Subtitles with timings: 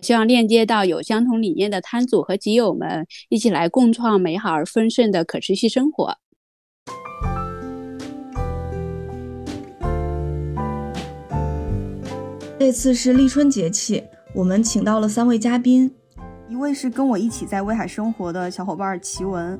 [0.00, 6.16] 希望链接到有相同理念的摊主和集友们，一起来共创美好而丰盛的可持续生活。
[12.58, 14.02] 这次是立春节气，
[14.34, 15.90] 我们请到了三位嘉宾，
[16.48, 19.58] 一位是跟我一起在威海生活的小伙伴齐文，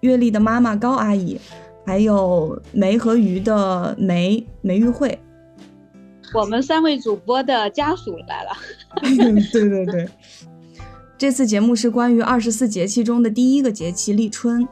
[0.00, 1.38] 月丽的妈妈高阿姨，
[1.86, 5.18] 还有梅和鱼的梅梅玉慧。
[6.34, 8.50] 我们三位主播的家属来了。
[9.52, 10.08] 对对对，
[11.16, 14.66] 这次节目是关于二十四节气中的第一个节气立春。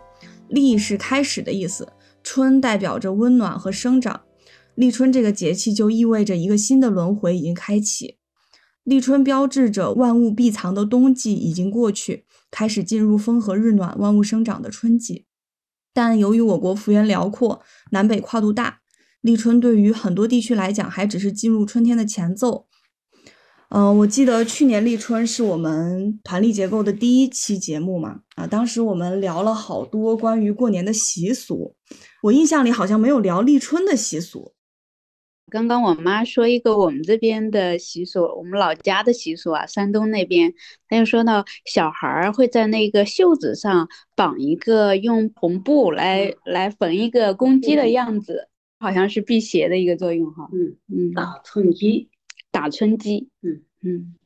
[0.49, 1.89] 立是开始的意思，
[2.23, 4.23] 春代表着温暖和生长。
[4.75, 8.19] 立春这个节气就意味着一个新的轮回已经开启。
[8.83, 15.27] 立春标志着万物闭藏的冬季已经过去，开始进入风和日暖、万物生长的春季。
[15.95, 18.81] 但由于我国幅员辽阔，南北跨度大。
[19.23, 22.67] 立春对于很多地区来讲，还只是进入春天的前奏。
[23.71, 31.75] 嗯，我记得去年立春是我们团力结构的第一期节目嘛，啊，当时我们聊了好多关于过年的习俗，
[32.23, 34.53] 我印象里好像没有聊立春的习俗。
[35.51, 40.53] 刚刚我妈说一个我们这边的习俗，我们老家的习俗啊，山东那边，
[40.89, 48.49] 她就说到小孩儿会在那个袖子上绑一个用红布来来缝一个公鸡的样子。
[48.83, 52.11] 好像是辟邪的一个作用哈，嗯嗯，打春鸡，
[52.51, 54.17] 打春鸡，嗯嗯，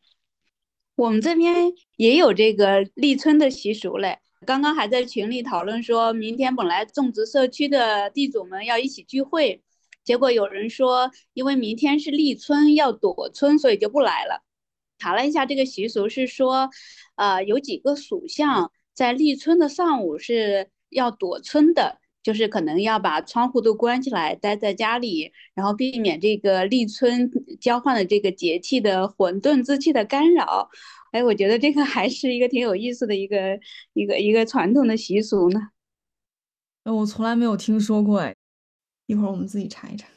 [0.96, 4.18] 我们这边也有这个立春的习俗嘞。
[4.46, 9.62] 刚刚还在群里讨论，说明天本来种植社区的地主们要一起聚会，
[10.02, 14.42] 结果有人说，因为明天是立春要躲春，所以就不来了。
[14.98, 16.70] 查了一下这个习俗是说，
[17.16, 21.98] 呃，有几个属相在立春的上午是要躲春的。
[22.26, 30.68] 就是可能要把窗户都关起来，待在家里，然后避免这个立春交换的这个节气的混沌之气的干扰。
[31.12, 33.60] 哎，我觉得这个还是一个挺有意思的一个
[33.92, 35.60] 一个一个传统的习俗呢。
[36.82, 38.34] 哎，我从来没有听说过，哎，
[39.06, 40.08] 一会儿我们自己查一查。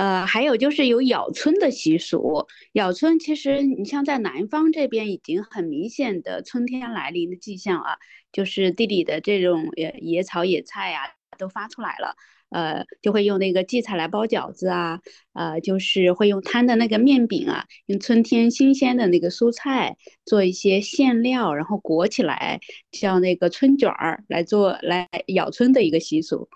[0.00, 2.46] 呃，还有就是有咬春的习俗。
[2.72, 7.98] 咬春其实你像在南方这边已经很明显的春天来临的迹象啊，
[8.32, 11.02] 就是地里的这种野野草野菜呀
[11.36, 12.14] 都发出来了。
[12.48, 15.00] 呃，就会用那个荠菜来包饺子啊，
[15.34, 22.58] 呃，就是会用摊的那个面饼啊，用春天新鲜的那个蔬菜做一些馅料，然后裹起来，
[22.90, 26.48] 叫那个春卷儿来做来咬春的一个习俗。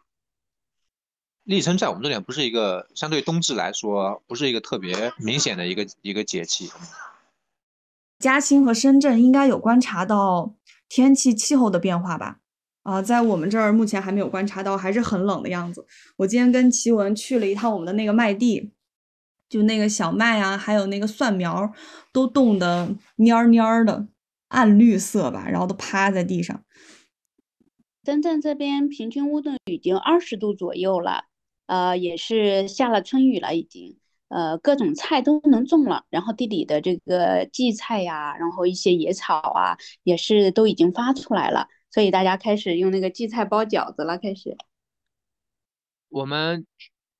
[1.44, 6.70] 立春在我们这里不是一个相对冬至来说，不是一个特别明显的一个一个节气。
[8.18, 10.54] 嘉兴和深圳应该有观察到
[10.88, 12.38] 天气气候的变化吧？
[12.82, 15.86] 啊，在我们这儿目前还没有观察到，还是很冷的样子。
[16.16, 18.70] 我今天跟奇文去了一趟我们的那个麦地，
[19.48, 21.72] 就那个小麦啊，还有那个蒜苗，
[22.10, 24.06] 都冻得蔫蔫的，
[24.48, 26.62] 暗绿色吧，然后都趴在地上。
[28.06, 31.24] 深圳这边平均温度已经二十度左右了。
[31.66, 33.96] 呃，也是下了春雨了，已经，
[34.28, 44.56] 呃，各种菜都能种了，然后地里的这个荠菜呀，然后一些野草啊，也是都已经发出来了，所以大家开始用那个荠菜包饺子了，开始。
[46.08, 46.66] 我们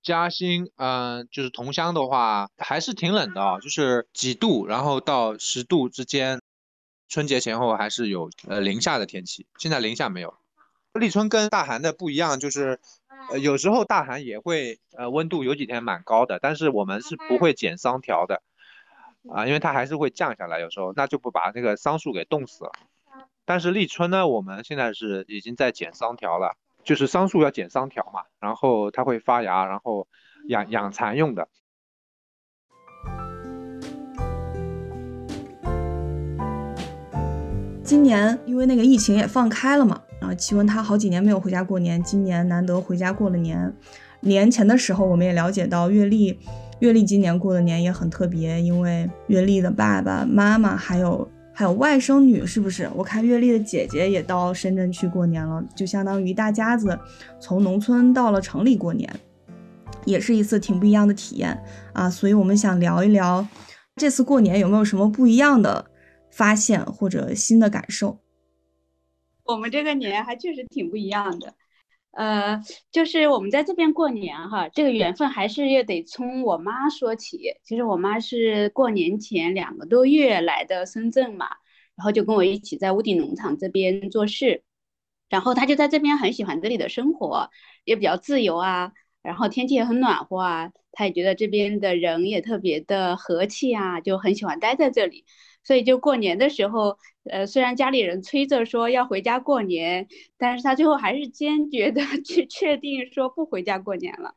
[0.02, 6.40] 嘉兴，嗯，就是同乡的话，还是挺冷的啊，就是几度，然后到十度之间，
[7.08, 10.34] 春节前后还是有呃零下的天气，现在零下没有。
[10.98, 12.78] 立春跟大寒的不一样，就是。
[13.30, 18.42] 呃，有时候大寒也会，呃，温度有几天蛮高的，但是我们是不会剪桑条的，
[19.30, 22.72] 啊，因为它还是会降下来，有时候那就不把那个桑树给冻死了。
[23.46, 30.06] 但是立春呢，我们现在是已经在剪桑条了，就是桑树要剪桑条嘛，然后它会发芽，然后
[30.48, 31.48] 养养蚕用的。
[37.82, 40.02] 今年因为那个疫情也放开了嘛。
[40.24, 43.72] 啊，奇文他好几年没有回家过年，今年难得回家过了年。
[44.20, 46.38] 年前的时候，我们也了解到，月丽，
[46.78, 52.88] 月丽今年过的年也很特别，因为月丽的爸爸妈妈还有还有外甥女，是不是？
[52.94, 56.98] 我看月丽的姐姐也到深圳去过年了，就相当于一大家子
[57.38, 59.14] 从农村到了城里过年，
[60.06, 61.62] 也是一次挺不一样的体验
[61.92, 62.08] 啊。
[62.08, 63.46] 所以我们想聊一聊
[63.96, 65.84] 这次过年有没有什么不一样的
[66.30, 68.23] 发现或者新的感受。
[69.44, 71.54] 我们这个年还确实挺不一样的。
[72.12, 72.62] 呃，
[72.92, 77.54] 就是我们在这边过年哈，这个缘分还是要得从我妈说起。
[77.64, 81.46] 其实我妈是过年前两个多月来的深圳嘛，
[81.96, 84.62] 然后就跟我一起在屋顶农场这边做事，
[85.28, 87.50] 然后她就在这边很喜欢这里的生活，
[87.84, 88.92] 也比较自由啊，
[89.22, 95.24] 然后天气也很暖和啊，她也觉得这边的人也特别的和气啊，就很喜欢待在这里。
[95.64, 96.96] 所以就过年的时候，
[97.30, 100.06] 呃，虽然家里人催着说要回家过年，
[100.38, 104.34] 但是他最后还是坚决的 去确定说不回家过年了。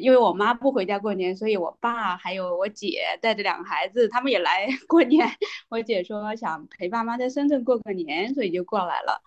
[0.00, 5.28] 因为我妈不回家过年，所以我爸还有我姐带着两个孩子，他们也来 过年。
[5.70, 9.22] 我姐说想陪爸妈在深圳过个年，所以就过来了。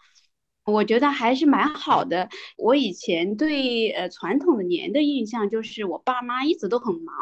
[0.70, 2.30] 我觉得还是蛮好的。
[2.58, 7.16] 我以前对呃传统的年的印象就是我爸妈一直都很忙，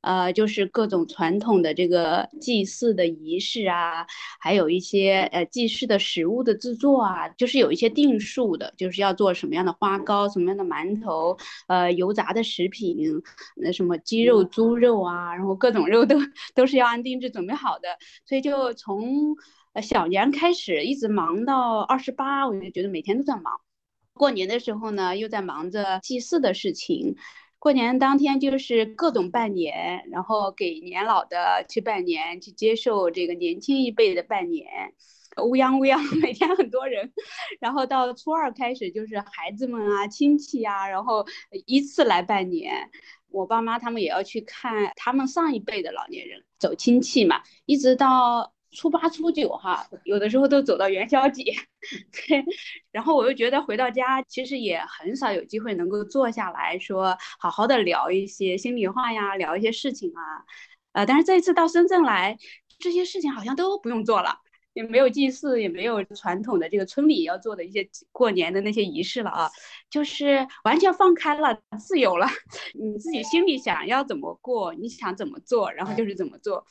[0.00, 4.06] 呃，就是各种传统的这个祭祀的仪式啊，
[4.40, 11.36] 还有一些呃祭祀的食物的制作啊，就是有一些定数的，就是要做什么样的花糕、什么样的馒头，
[11.66, 12.96] 呃，油炸的食品，
[13.56, 16.16] 那什么鸡肉、猪肉啊，然后各种肉都
[16.54, 17.88] 都是要按定制准备好的，
[18.26, 19.36] 所以就从。
[19.82, 23.60] 小年开始一直忙到二十八，我就觉得每天都在忙。
[24.12, 27.14] 过年的时候呢，又在忙着祭祀的事情。
[27.60, 34.66] 过年当天就是各种拜年，然后给年老的去拜年，去接受这个年轻一辈的拜年。
[35.36, 37.12] 乌泱乌泱， 每天很多人。
[37.60, 41.24] 然后到初二开始就是孩子们啊、亲戚啊，然后
[41.66, 42.90] 依次来拜年。
[43.30, 48.52] 我爸妈他们也要去看他们上一辈的老年人，走亲戚嘛，一直到。
[48.70, 51.44] 初八、初九，哈，有的时候都走到元宵节，
[52.12, 52.44] 对。
[52.92, 60.44] 然后我又觉得回到家，其实也很少有机会能够坐下来说好好的聊一些心里话呀，聊一些事情啊。
[60.92, 62.36] 呃，但是这一次到深圳来，
[62.78, 64.38] 这些事情好像都不用做了，
[64.72, 69.50] 也没有祭祀，也没有传统的这个村里要做的一些过年的那些仪式了啊，
[69.90, 72.26] 就是完全放开了，自由了，
[72.74, 76.66] 你自己心里想要怎么过，你想怎么做，然后就是怎么做。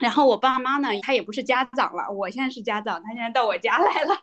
[0.00, 4.16] 然后我爸妈呢，他也不是家长了，我现在是家长，他现在到我家来了，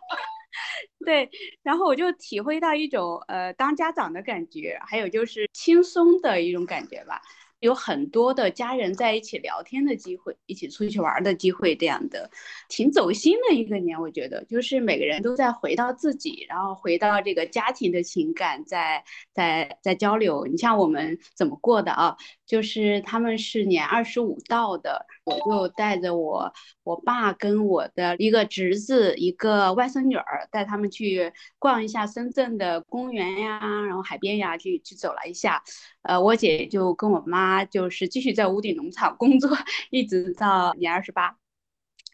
[1.06, 1.29] 对，
[1.63, 7.21] 然后我就体会到一种呃当家长的感觉，还有就是轻松的一种感觉吧。
[7.59, 12.30] 有很多的家人在一起聊天的机会，一起出去玩的机会，这样的
[12.69, 14.00] 挺走心的一个年。
[14.00, 20.45] 我觉得就是每个人都在回到自己，然后回到这个家庭的情感，在在在交流。
[20.45, 22.15] 你像我们怎么过的啊？
[22.45, 26.53] 就是他们是年二十五到的，我就带着我
[26.83, 35.62] 我爸跟我的一个侄子，一个外甥女儿，带他们去逛一下深圳的公园呀，然后海边呀，去去走了一下。
[36.03, 39.49] 呃，我姐就跟我妈就是继续在屋顶农场工作，
[39.89, 41.38] 一直到年二十八，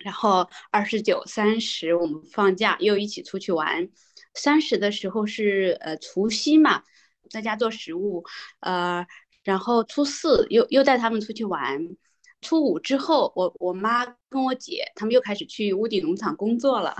[0.04, 3.90] 然后二十九、三十我们放假又一起出去玩。
[4.34, 6.84] 三十的时候是呃除夕嘛，
[7.30, 8.24] 在家做食物，
[8.62, 9.06] 呃，
[9.44, 11.80] 然后初四又又带他们出去玩。
[12.42, 16.94] 初五之后，我我妈跟我姐他们又开始去屋顶农场工作了，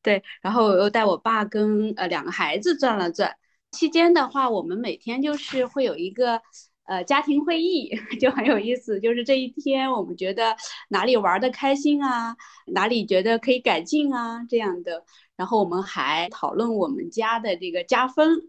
[0.00, 3.36] 对，然后我又带我爸跟呃两个孩子转了转。
[3.72, 6.40] 期间的话，我们每天就是会有一个
[6.86, 7.90] 呃家庭会议，
[8.20, 8.98] 就很有意思。
[9.00, 10.56] 就是这一天，我们觉得
[10.88, 15.04] 哪里玩的开心啊，哪里觉得可以改进啊，这样的。
[15.36, 18.40] 然后我们还讨论我们家的这个家风，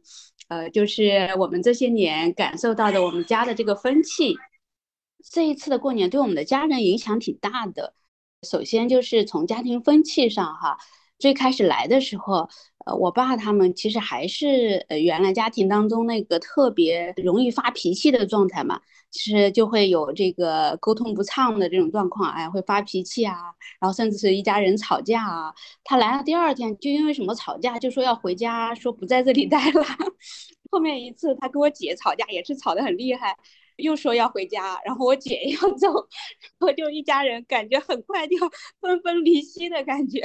[0.48, 4.36] 呃，就是我们这些年感受到的我们家的这个风气。
[5.32, 7.94] 这一次的过年对我们的家人影响挺大的。
[8.48, 10.78] 首先就是从家庭风气上哈，
[11.20, 12.50] 最开始来的时候。
[12.88, 18.80] 呃，我爸他们其实还是呃原来家庭当中那个特别容易发脾气的状态嘛，
[19.12, 23.36] 其实就会有这个沟通不畅的这种状况，哎，会发脾气啊，
[23.82, 25.54] 然后甚至是一家人吵架啊。
[25.84, 29.84] 他来了第二天就因为什么吵架，就说要回家，说不在这里待了。
[30.72, 33.36] 后面一次他跟我姐吵架也是吵得很厉害，
[33.78, 35.88] 又说要回家，然后我姐要 走，
[36.60, 38.38] 我就一家人感觉很快就
[38.80, 40.22] 分崩离析的感觉。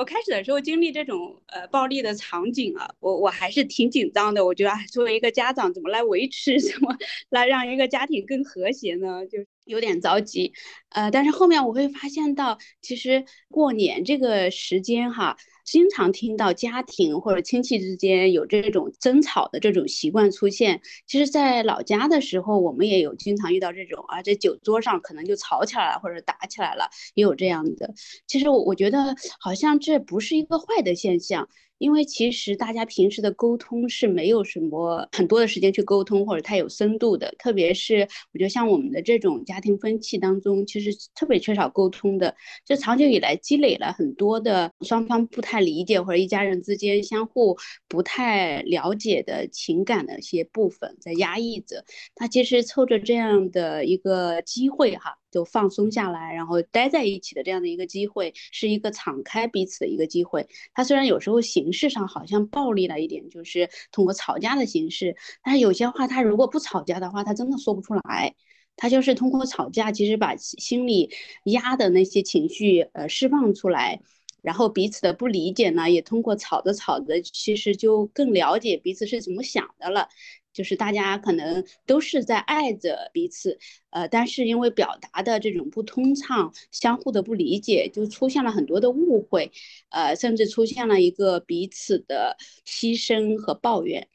[0.00, 4.42] 我开始的时候经历这种呃暴力的场景啊，我我还是挺紧张的。
[4.42, 6.96] 我觉得作为一个家长，怎么来维持，怎么
[7.28, 9.26] 来让一个家庭更和谐呢？
[9.26, 9.38] 就
[9.70, 10.52] 有点着急，
[10.90, 20.80] 呃，但是后面我会发现到，其实过年这个时间哈，经常听到家庭或者亲戚之间有这种争吵的这种习惯出现。
[21.06, 27.94] 其实，在老家的时候，我们也有经常遇到这种啊，在酒桌上可能就吵起来了或者打起来了，也有这样的。
[28.26, 31.48] 其实我我觉得好像这不是一个坏的现象。
[31.80, 37.34] 因为其实大家平时的沟通是没有什么很多的时间去沟通，或者太有深度的。
[37.38, 42.36] 特别是我觉得像我们的这种家庭分歧当中，其实特别缺少沟通的。
[42.66, 47.56] 这长久以来积累了很多的双方不太理解，或者一家人之间相互
[47.88, 51.82] 不太了解的情感的一些部分在压抑着。
[52.14, 55.16] 他其实凑着这样的一个机会哈。
[55.30, 60.48] 就放松下来，然后待在一起的这样的一个机会，是一个敞开彼此的一个机会。
[60.74, 68.34] 他虽然有时候形式上好像暴力了一点，就是通过吵架的形式，但是有些话他如果不吵架的话，他真的说不出来。
[68.76, 71.10] 他就是通过吵架，其实把心里
[71.44, 74.00] 压的那些情绪呃释放出来，
[74.42, 80.08] 然后彼此的不理解呢，也通过吵着吵着，其实就更了解彼此是怎么想的了。
[80.52, 83.58] 就是大家可能都是在爱着彼此，
[83.90, 89.52] 呃，但是因为表达的这种不通畅，相互的不理解，就出现了很多的误会，
[89.90, 94.08] 呃，甚至出现了一个彼此的牺牲和抱怨。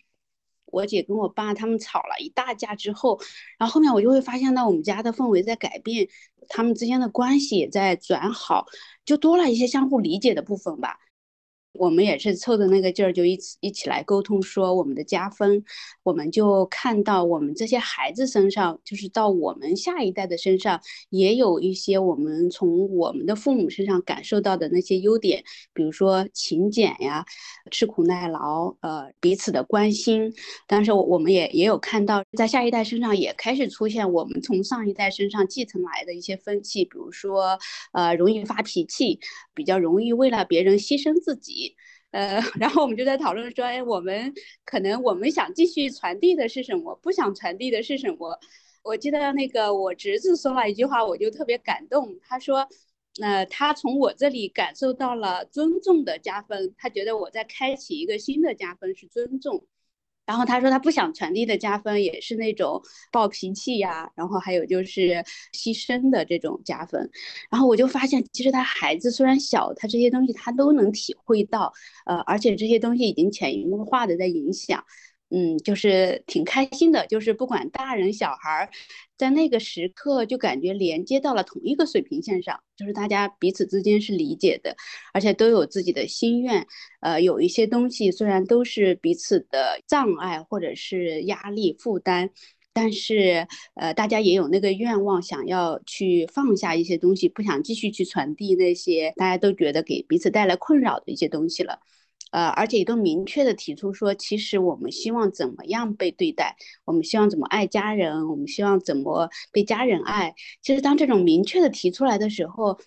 [0.65, 3.21] 我姐跟我爸他们吵了一大架之后，
[3.57, 6.09] 然后后面我就会发现到我们家的氛围在改变，
[6.49, 8.65] 他们之间的关系也在转好，
[9.05, 10.99] 就多了一些相互理解的部分吧。
[11.77, 15.63] 我们也是凑着那个劲儿，就一起一起来沟通，说我们的加分，
[16.03, 27.25] 我们就看到我们这些孩子身上，就是到我们下一代的身上，也有一些我们从我们的父母身上感受到的那些优点，比如说勤俭呀、
[27.71, 30.33] 吃苦耐劳，呃，彼此的关心。
[30.67, 37.57] 但是我们也也有看到，在下一代身上也开始出现我们从上一代身上继承来的一些风气，比如说，
[37.91, 39.19] 呃，容易发脾气，
[39.53, 41.64] 比较容易为了别人牺牲自己。
[42.11, 44.33] 呃， 然后我们就在讨论说，哎，我们
[44.65, 46.95] 可能我们想继续传递的是什么？
[47.01, 48.39] 不想传递的是什么？
[48.83, 52.17] 我记得那个我侄子说了一句话，我就特别感动。
[52.21, 52.67] 他说，
[53.21, 59.65] 呃，他从我这里感受到了尊重的加分，他觉得我在开启一个新的加分是尊重。
[60.25, 67.09] 然后他说他不想传递的加分也是那种暴脾气呀，然后还有就是牺牲的这种加分。
[67.51, 71.71] 然后我就发现，其实他孩子虽然小，他这些东西他都能体会到，
[72.05, 74.83] 呃，而且这些东西已经潜移默化的在影响。
[75.31, 78.69] 嗯，就是挺开心的，就是不管大人小孩，
[79.17, 84.75] 在那个时刻就感觉连接到了同一个水平线上，就是大家彼此之间是理解的，
[85.13, 86.65] 而且都有自己的心愿。
[87.01, 92.29] 呃，有一些东西虽然都是彼此的障碍或者是压力负担，
[92.71, 101.79] 但是呃，大家也有那个愿望，想要去放下一些东西，不想继续去传递那些大家都觉得给彼此带来困扰的一些东西了。
[102.35, 110.35] 呃，而且也都明确的提出说，其实我们希望怎么样被对待，我们希望怎么爱家人，我们希望怎么被家人爱。
[110.61, 112.77] 其实当这种明确的提出来的时候，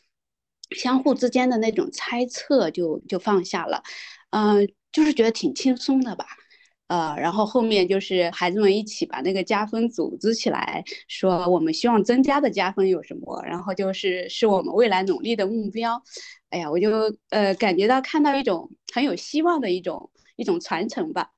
[0.76, 3.83] 相互之间的那种猜测就就放下了，
[4.31, 6.26] 嗯，就是觉得挺轻松的吧。
[6.88, 16.02] 呃，然后后面就是孩子们一起把那个加分组织起来，说我们希望增加的加分有什么，然后就是是我们未来努力的目标。
[16.50, 21.30] 哎呀，我就呃感觉到看到一种很有希望的一种一种传承吧。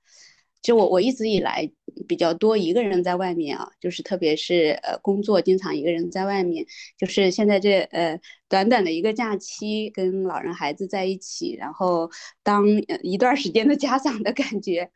[0.63, 1.71] 就我我一直以来
[2.07, 6.65] 比较多一个人在外面啊，就是特别是呃工作经常一个人在外面，
[6.99, 12.11] 就是现在这呃短短的一个假期，跟老人孩子在一起，然后
[12.43, 12.67] 当
[13.03, 14.91] 一段时间的家长的感觉，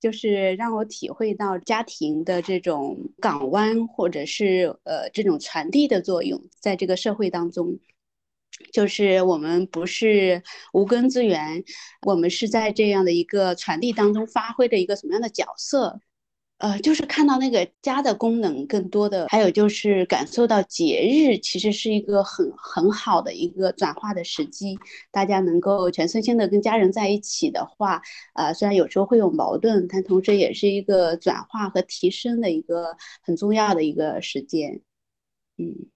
[0.00, 7.78] 就是让我体会到家庭的这种港湾或者是呃这种传递的作用，在这个社会当中。
[8.72, 11.62] 就是我们不是无根之源，
[12.06, 16.00] 我们是在这样的一个传递当中发挥的一个什么样的角色？
[16.58, 24.76] 呃，就是看到那个家的功能更多的，还有就是感受到节日其实是一个很很好的一个转化的时机。
[25.12, 28.02] 大家能够全身心的跟家人在一起的话，
[28.34, 34.80] 呃，虽然有时候会有矛盾，但同时也是一个转化和提升的一个很重要的一个时间。
[35.58, 35.86] 嗯。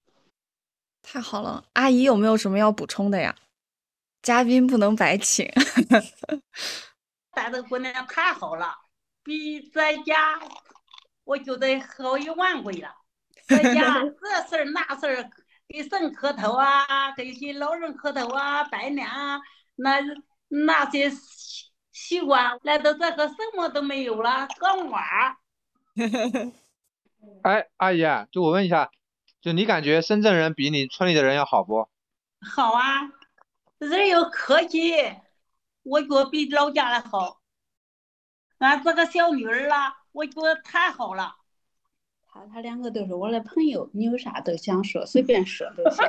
[1.12, 3.36] 太好了，阿姨有没有什么要补充的呀？
[4.22, 5.46] 嘉宾不能白请。
[7.34, 8.74] 咱这个姑娘太好了，
[9.22, 10.40] 比在家
[11.24, 12.88] 我觉得好一万倍了。
[13.46, 15.30] 在家 这事儿那事儿，
[15.68, 19.38] 给神磕头啊，给一些老人磕头啊，拜年啊，
[19.76, 20.00] 那
[20.48, 21.12] 那些
[21.92, 25.36] 习惯来到这个什么都没有了，搞娃。
[27.44, 28.00] 哎，阿姨，
[28.30, 28.90] 就我问一下。
[29.42, 31.88] 就你感觉深圳人比你村里的人要好不？
[32.40, 33.12] 好啊，
[33.78, 34.94] 人又客气，
[35.82, 37.40] 我觉得比老家的好。
[38.58, 41.34] 俺这个小女儿啦，我觉得太好了。
[42.28, 46.06] 他他两个都是我的朋友，你有啥都想说，随便说都行。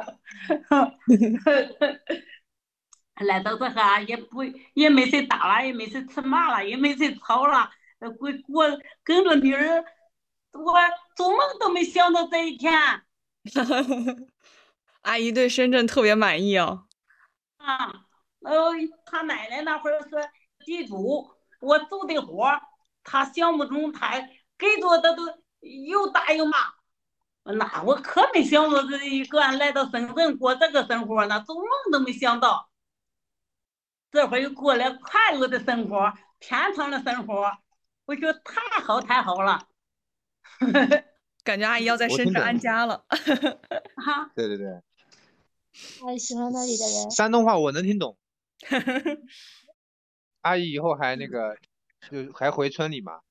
[3.26, 4.44] 来到这哈也不
[4.76, 7.72] 也没谁打了，也没谁吃骂了，也没谁吵了。
[7.98, 9.84] 呃，我我跟着女儿，
[10.52, 10.76] 我
[11.16, 12.72] 做梦都没想到这一天。
[15.02, 16.88] 阿姨对深圳特别满意哦。
[17.58, 18.06] 啊，
[18.42, 18.72] 呃，
[19.06, 20.10] 他奶奶那会儿是
[20.66, 22.62] 地主，我做的活儿，
[23.04, 24.20] 他项目中他
[24.58, 25.24] 给多的都
[25.62, 26.58] 又打又骂。
[27.44, 32.70] 那我可没想到这一个来到深圳过这个生活呢，做梦都没想到。
[34.12, 37.52] 这会儿又过了快乐的生活，天堂的生活，
[38.06, 39.68] 我觉得太好太好了。
[41.44, 43.06] 感觉阿姨要在深圳安家了。
[43.98, 44.82] 哈，对对对，
[46.02, 47.12] 太喜欢那里的人。
[47.12, 48.18] 山东话我能听懂。
[50.42, 51.58] 阿姨以后还那个，
[52.10, 53.22] 就还回村里吗？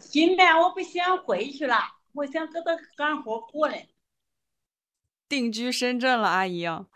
[0.00, 1.76] 今年我不想回去了，
[2.12, 3.88] 我想搁这干活过来。
[5.28, 6.86] 定居深圳了，阿姨啊。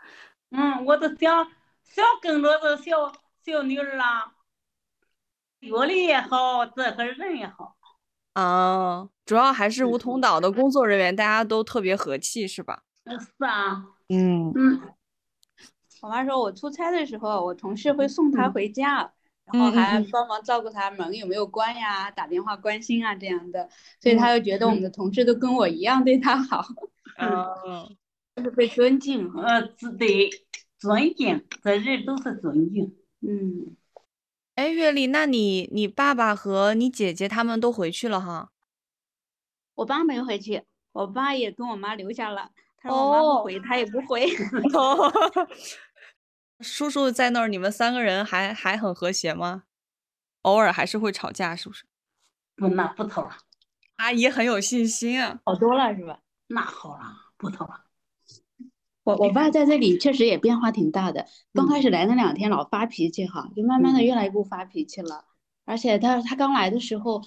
[0.49, 1.51] 嗯，我都想
[1.83, 3.13] 想跟着这小
[3.45, 4.33] 小女儿啦，
[5.59, 7.75] 学历也好，这个人也好。
[8.33, 12.83] 啊，主要还是梧桐岛的工作人员，大家都特别和气，是吧？
[13.05, 13.85] 是啊。
[14.09, 14.81] 嗯嗯。
[16.01, 19.13] 我妈说我出差的时候，我同事会送她回家，
[19.45, 23.69] 然后还帮忙照顾她门有没有关呀，打电话关心啊这样的，
[24.01, 26.65] 所以她就觉得我们的同事都跟我一样对她好。
[27.17, 27.95] 嗯。
[28.35, 29.61] 就是被尊敬，呃，
[29.99, 30.27] 对，
[30.79, 32.95] 尊敬，这人都是尊敬。
[33.21, 33.77] 嗯。
[34.55, 38.51] 哎，月丽，那你你爸爸和你姐姐他们都回去了哈？
[39.75, 42.51] 我爸没回去，我爸也跟我妈留下了。
[42.77, 44.27] 他说我妈不回，他也不回。
[46.61, 49.63] 叔叔在那儿，你们三个人还还很和谐吗？
[50.43, 51.85] 偶尔还是会吵架，是不是？
[52.55, 53.35] 不，那不吵了。
[53.95, 56.19] 阿姨很有信心啊，好多了是吧？
[56.47, 57.03] 那好了，
[57.37, 57.85] 不吵了。
[59.03, 61.25] 我我爸在这里确实也变化挺大的。
[61.53, 65.25] 刚开始来那两天老发脾气哈，就慢慢的越来越不发脾气了。
[65.65, 67.21] 而且他他刚来的时候，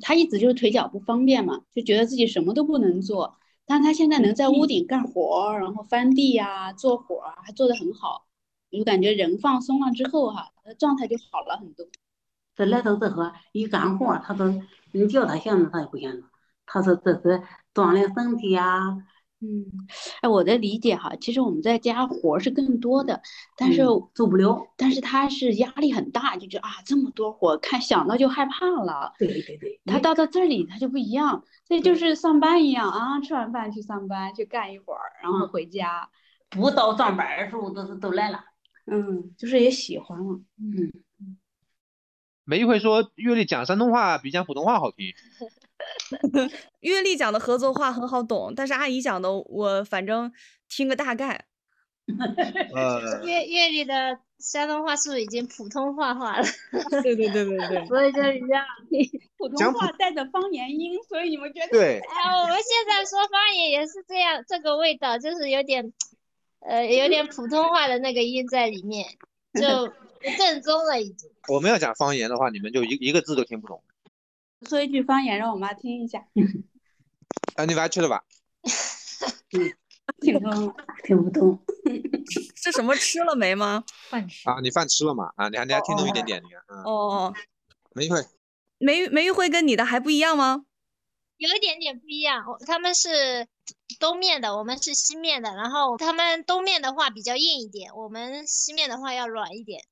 [0.00, 3.36] 他一直就是腿脚不方便嘛，就觉得自己什么都不能做。
[3.64, 8.26] 但他现在能在屋顶干活，然后翻地呀、做活儿，还做得很好。
[8.76, 11.86] 我感觉人放松了之后哈，他状态就好了很多。
[12.56, 14.52] 这来到这和一干活，他都
[14.90, 16.22] 你叫他闲着，他也不闲着。
[16.66, 17.42] 他说这是
[17.72, 18.96] 锻炼身体呀。
[19.44, 19.66] 嗯，
[20.20, 23.20] 哎，我的理解哈，其实我们在家活是更多的，
[23.56, 23.82] 但是
[24.14, 24.68] 做不了。
[24.76, 29.12] 但是他是压力很大，就觉得啊这么多活，看想到就害怕了。
[29.18, 29.80] 对对对。
[29.84, 36.08] 他到到这里他就不一样，这就是上班一样啊，吃完饭去上班去干一会儿，然后回家。
[36.48, 38.44] 不到上班的时候都是都来了。
[38.86, 40.40] 嗯，就是也喜欢了。
[40.58, 40.92] 嗯。
[42.44, 45.12] 梅一会说月丽讲山东话比讲普通话好听。
[46.80, 50.32] 月丽讲的合作话很好懂，但是阿姨讲的我反正
[50.68, 51.46] 听个大概。
[52.74, 56.44] 呃，月月丽的山东话是不是已经普通话化了？
[57.02, 57.86] 对对对对对。
[57.86, 58.64] 所以就是这样
[59.38, 61.68] 普通话带着方言音，所以你们觉得？
[61.68, 62.00] 对。
[62.00, 65.92] 哎，我们现在说方言也是这样，这个味道就是有点，
[66.58, 69.06] 呃，有点普通话的那个音在里面，
[69.54, 71.30] 就不正宗了已经。
[71.48, 73.80] 我们要讲方言的话，你们就一一个字都听不懂。
[74.68, 76.26] 说一句方言让我妈听一下。
[77.56, 78.24] 啊，你完去了吧？
[79.52, 79.72] 嗯，
[80.20, 81.62] 听不懂，听不懂。
[82.56, 83.84] 是什么吃了没吗？
[84.08, 85.32] 饭吃啊，你饭吃了吗？
[85.36, 86.82] 啊，你还你还听懂一点点，你看。
[86.84, 87.32] 哦。
[87.94, 88.24] 梅玉慧。
[88.78, 90.64] 梅梅玉慧跟你的还不一样吗？
[91.36, 93.48] 有一点点不一样，他们是
[93.98, 95.54] 东面的，我们是西面的。
[95.54, 99.84] 然后他们东面的话比较硬一点，我们西面的话要软一点。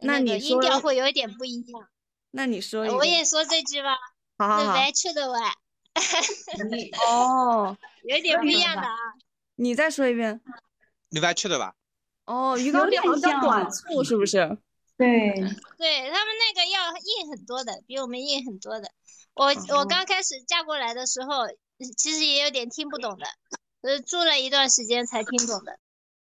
[0.00, 1.88] 那你音调会有一点不一样。
[2.32, 3.96] 那你说，我也说这句吧。
[4.38, 4.74] 好好好。
[4.74, 5.52] 来吃的碗。
[7.08, 8.94] 哦，有点不一样的啊。
[9.54, 10.40] 你再说一遍。
[11.08, 11.74] 你来吃的吧。
[12.26, 14.58] 哦，鱼缸店好像短促，是不是？
[14.98, 15.06] 对。
[15.78, 18.90] 对他们那个要硬很多的，比我们硬很多的。
[19.34, 19.46] 我
[19.76, 21.46] 我刚开始嫁过来的时候，
[21.96, 23.26] 其实也有点听不懂的，
[23.82, 25.78] 呃，住了一段时间才听懂的。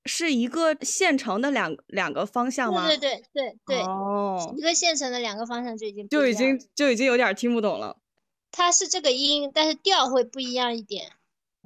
[0.10, 2.88] 是一个县城的两两个方向吗？
[2.88, 3.82] 对对对对对。
[3.84, 4.54] 哦。
[4.58, 7.98] 一个县城的两个方向就已经就已经就已经有点听不懂了。
[8.52, 11.12] 它是这个音，但是调会不一样一点。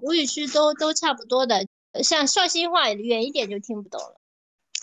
[0.01, 1.65] 吴语区都都差不多的，
[2.03, 4.19] 像绍兴话远一点就听不懂了。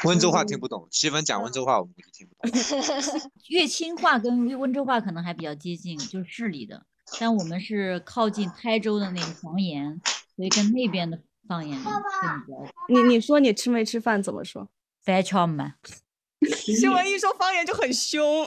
[0.05, 3.21] 温州话听不懂，七分讲温州话我们就听不懂。
[3.49, 6.87] 乐清话跟温州话可能还比较接近，就是市里的，
[7.19, 10.01] 但我们是靠近台州的那个黄岩，
[10.37, 11.77] 所以跟那边的方言
[12.89, 14.69] 你你说你吃没吃饭怎么说？
[15.05, 15.75] 白敲门。
[16.65, 18.47] 新闻一说方言就很凶。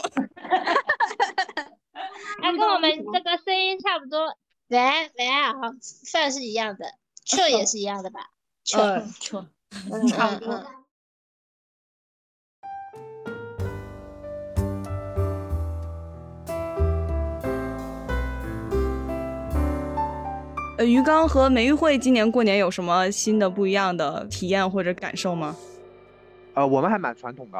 [2.42, 4.34] 哎，跟我们这个声音差不多。
[4.68, 4.78] 喂
[5.18, 5.52] 喂啊，
[6.10, 6.86] 饭是一样的，
[7.26, 8.30] 错也是一样的吧？
[8.64, 9.46] 错呃，错，
[9.92, 10.00] 嗯
[10.46, 10.66] 嗯
[20.76, 25.56] 呃，鱼缸和梅玉会今年过年有什么新的不一样的体验或者感受吗？
[26.54, 27.58] 呃，我们还蛮传统的，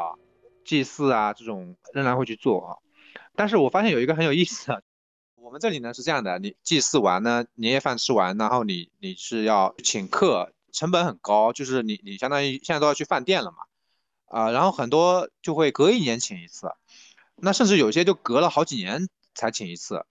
[0.65, 2.77] 祭祀啊这种仍然会去做啊。
[3.37, 4.83] 但是我发现有一个很有意思的，
[5.37, 13.59] 我们这里呢是这样的，你祭祀完呢，年夜饭吃完，然后你你是要请客，成本很高，就是你你相当于现在都要去饭店了嘛，
[14.27, 16.67] 啊、然后很多就会隔一年请一次，
[17.37, 20.05] 那甚至有些就隔了好几年才请一次。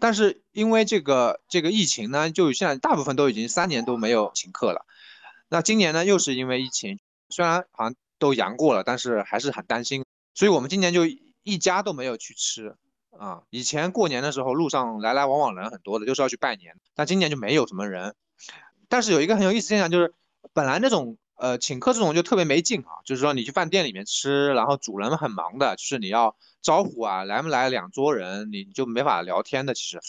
[0.00, 4.86] 但是因为这个这个疫情呢，就现在大部分都已经三年都没有请客了。
[5.48, 6.98] 那今年呢，又是因为疫情，
[7.30, 11.06] 虽然好像都阳过了，但是还是很担心，所以我们今年就
[11.42, 12.76] 一家都没有去吃
[13.18, 13.42] 啊。
[13.50, 18.14] 以前过年的时候，路上来来往往人很多的，就是要去拜年，但今年就没有什么人。
[18.88, 20.14] 但是有一个很有意思现象，就是
[20.52, 29.72] 本来那种呃请客这种就特别没劲啊，就是说你去饭店里面吃，然后主人很忙的，就是你要招呼啊，来不来两桌人，你就没法聊天的。
[29.72, 30.00] 其实，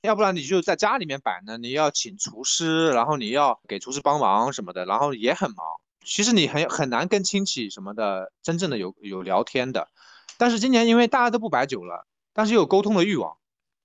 [0.00, 5.64] 要不然你就在家里面摆呢，你要请厨师，然后你要给厨师帮忙什么的，然后也很忙。
[6.04, 9.88] 其实你很很难跟亲戚什么的真正的有有聊天的。
[10.36, 13.36] 但是今年因为大家都不摆酒了，但是又有沟通的欲望，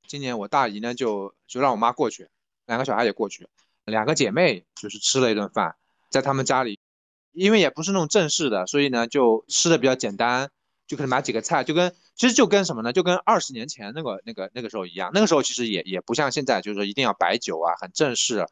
[0.07, 2.29] 今年我大姨呢就就让我妈过去，
[2.65, 3.47] 两个小孩也过去，
[3.85, 5.75] 两个姐妹就是吃了一顿饭，
[6.09, 6.79] 在他们家里，
[7.31, 10.49] 因为也不是那种正式的，所以呢就吃的比较简单，
[10.87, 18.47] 就可能买几个菜，就跟其实就跟什么呢，就跟二十年前那个那个那个时候一样，那个时候其实也也不像现在，就是说一定要摆酒啊，很正式，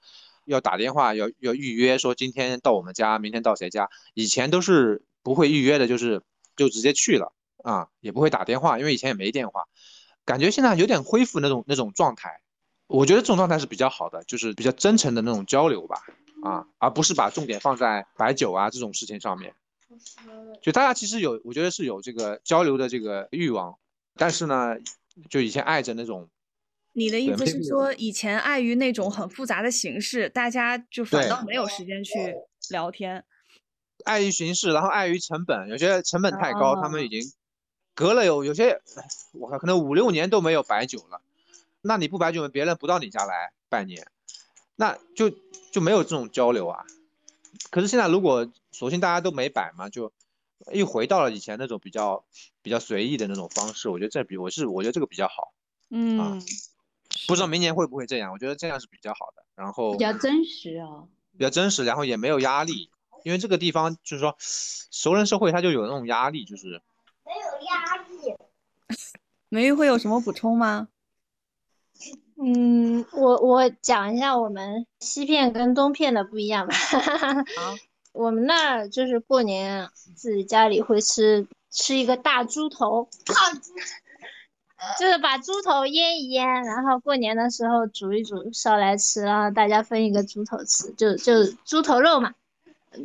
[0.45, 6.21] 要打电话要要预约，说今天到我们家，明天到谁家，以前都是不会预约的，就是
[6.55, 9.63] 就直接去了啊，也不会打电话，因为以前也没电话，
[10.25, 12.41] 感觉现在有点恢复那种那种状态，
[12.85, 16.03] 我觉得这种状态是比较好的，就是比较真诚的那种交流吧，
[16.45, 19.53] 啊，而不是把重点放在白酒啊这种事情上面。
[20.61, 23.77] 就大家其实有，我觉得是有这个交流的这个欲望，
[24.15, 24.75] 但是呢，
[25.29, 26.29] 就以前爱着那种，
[26.93, 32.35] 你的意思是说，以前碍于那种很复杂的形式，大家就反倒没有时间去
[32.69, 33.23] 聊天。
[34.03, 37.21] 碍于形式，然后碍于成本，有些成本太高，他们已哦经
[37.95, 38.79] 隔了有有些，
[39.33, 41.21] 我靠，可能五六年都没有白酒了。
[41.81, 44.05] 那你不白酒，别人不到你家来拜年，
[44.75, 45.31] 那就
[45.71, 46.85] 就没有这种交流啊。
[47.69, 50.11] 可是现在如果索性大家都没摆嘛，就
[50.71, 52.23] 又回到了以前那种比较
[52.61, 53.89] 比较随意的那种方式。
[53.89, 55.53] 我觉得这比我是我觉得这个比较好，
[55.89, 56.41] 嗯，
[57.27, 58.31] 不知道明年会不会这样？
[58.31, 61.07] 我觉得这样是比较好的，然后比较真实哦。
[61.37, 62.89] 比较真实，然后也没有压力，
[63.23, 66.81] 因为这个地方就是说熟人社会它就有那种压力，就是
[67.25, 68.35] 没有压力
[69.49, 70.87] 梅玉会有什么补充吗？
[72.47, 76.75] 嗯，我我讲一下我们西片跟东片的不一样吧。
[78.13, 83.09] 我们那儿就是过年自己家里会吃吃一个大猪头，
[84.99, 92.35] 就是把猪头腌一腌，然后过年的时候煮一煮烧来吃，然后大家分一个猪头吃，就就猪头肉嘛。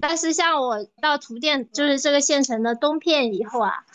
[0.03, 3.87] 但是像我到图店，就是这个县城的东片以后啊，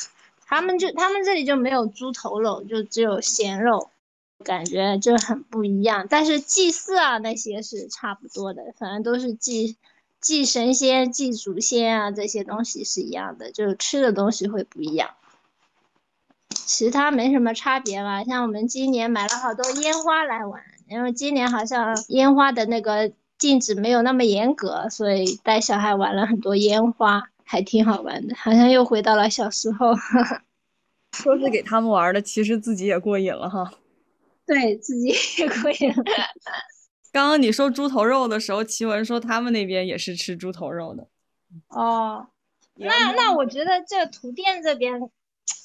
[0.48, 3.92] 他们就他们这里就没有猪头肉，就只有咸肉。
[4.44, 6.08] 感觉就很不一样。
[6.10, 9.78] 但是祭祀啊那些是差不多的，反正都是祭
[10.20, 15.12] 祭神仙、祭祖先啊这些东西是一样的，就是吃的东西会不一样。
[16.50, 18.24] 其他没什么差别吧。
[18.24, 29.94] 像我们今年买了好多烟花来玩，因为今年好像烟花的那个禁止没有那么严格，所以带小孩玩了很多烟花，还挺好玩的，好像又回到了小时候。
[31.14, 33.72] 说是给他们玩的，其实自己也过瘾了哈。
[34.46, 35.08] 对自己
[35.40, 36.04] 也过瘾了。
[37.12, 41.08] 刚刚你说猪头肉的时候，奇文说他们那边也是吃猪头肉的。
[41.70, 42.28] 哦，
[42.76, 45.10] 那那我觉得这图店这边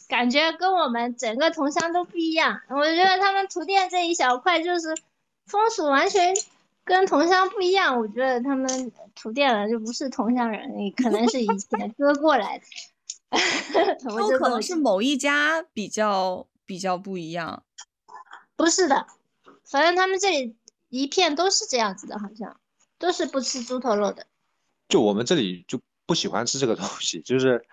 [0.08, 2.60] 感觉跟我们整个桐乡都不一样。
[2.68, 4.94] 我觉得他们图店这一小块就是
[5.46, 6.32] 风俗完全
[6.84, 7.98] 跟桐乡不一样。
[7.98, 12.64] 我觉得他们图店人就不是桐乡人，可能是以前 割过来的。
[14.06, 17.64] 都可能是某一家比较比较不一样。
[18.60, 19.06] 不是的，
[19.64, 20.54] 反正他们这里
[20.90, 22.60] 一片都是这样子的，好像
[22.98, 24.26] 都是不吃猪头肉的。
[24.86, 27.64] 就我们这里就不喜欢吃这个东西，就是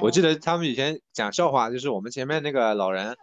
[0.00, 3.16] 我记得他们以前讲笑话，就是我们前面那个老人，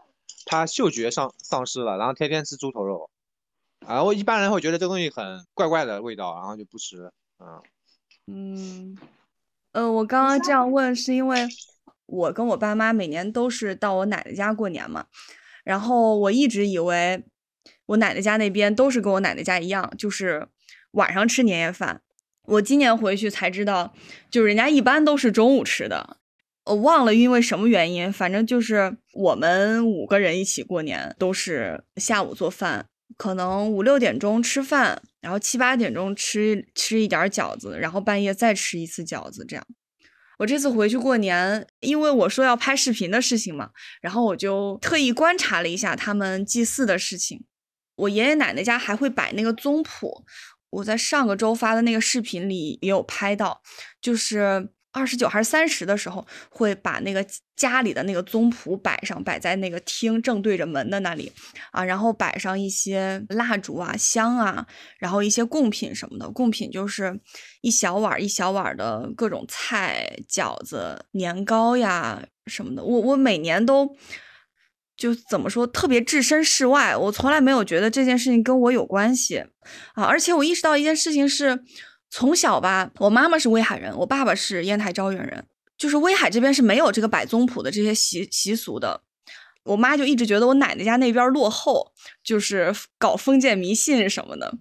[0.46, 3.10] 他嗅觉丧丧失了，然后天天吃猪头肉，
[3.80, 7.10] 然后一般人会觉得这东西很怪怪的味道，然后就不吃。
[7.40, 7.62] 嗯，
[8.28, 8.98] 嗯，
[9.72, 11.48] 呃，我刚刚这样问是因为
[12.08, 15.06] 我跟我爸妈每年都是到我奶奶家过年嘛，
[15.64, 17.24] 然后我一直以为
[17.86, 20.48] 我奶奶家那边都是跟我奶奶家一样，就是
[20.92, 22.02] 晚上吃年夜饭。
[22.46, 23.94] 我今年回去才知道，
[24.30, 26.18] 就是人家一般都是中午吃的。
[26.66, 32.86] 我忘了因为什么原因，反正就是我们五个人一起过年都是下午做饭，
[33.18, 39.66] 可能五六点钟吃饭，然后七八点钟吃吃一点饺子，然后半夜再吃一次饺子，这样。
[40.42, 43.70] 我这次回去过年，因为我说要拍视频的事情嘛，
[44.02, 47.44] 然后我就特意观察了一下他们祭祀的事情。
[47.96, 50.26] 我爷爷奶奶家还会摆那个宗谱，
[50.72, 53.62] 我在上个周发的那个视频里也有拍到，
[54.02, 54.70] 就是。
[54.94, 57.26] 二十九还是三十的时候，会把那个
[57.56, 61.32] 家里的那个宗谱摆上，摆在那个厅正对着门的那里
[61.72, 64.68] 啊，然后摆上一些蜡烛啊、香啊，
[65.00, 66.30] 然后一些贡品什么的。
[66.30, 67.18] 贡品就是
[67.62, 72.84] 一小碗一小碗的各种菜、饺子、年糕呀什么的。
[72.84, 73.96] 我我每年都
[74.98, 79.46] 就怎么说，特别置身事外，我从来没有觉得这件事情跟我有关系
[79.94, 80.04] 啊。
[80.04, 81.64] 而且我意识到一件事情是。
[82.12, 85.46] 从小吧，我妈妈是威海人，我爸爸是烟台招远人，
[85.78, 89.02] 就是威海这边是没有这个摆宗谱的这些习习俗的。
[89.64, 91.94] 我妈就一直觉得我奶奶家那边落后，
[92.24, 94.58] 就是搞封建迷信什么的，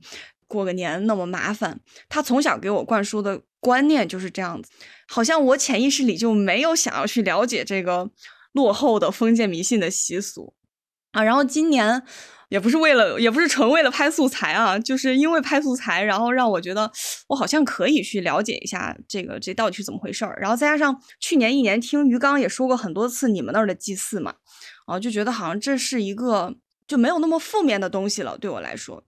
[0.47, 1.81] 过个年那么麻烦。
[2.09, 4.71] 她从小给我灌输的观念就是这样子，
[5.09, 8.11] 好像我潜意识里就没有想要去了解这个
[8.53, 10.55] 落后的封建迷信的习俗
[11.13, 11.23] 啊。
[11.23, 12.03] 然后今年。
[12.51, 16.91] 也不是为了，也不是纯为了拍素材啊，就是因为拍素材，然后让我觉得
[17.29, 20.37] 我好像可以去了解一下这个这到底是怎么回事儿。
[20.41, 24.35] 然后再加上去年一年听于刚也说过很多次你们那儿的祭祀嘛，
[24.87, 26.57] 啊，就觉得好像这是一个
[26.89, 29.05] 就没有那么负面的东西了，对我来说。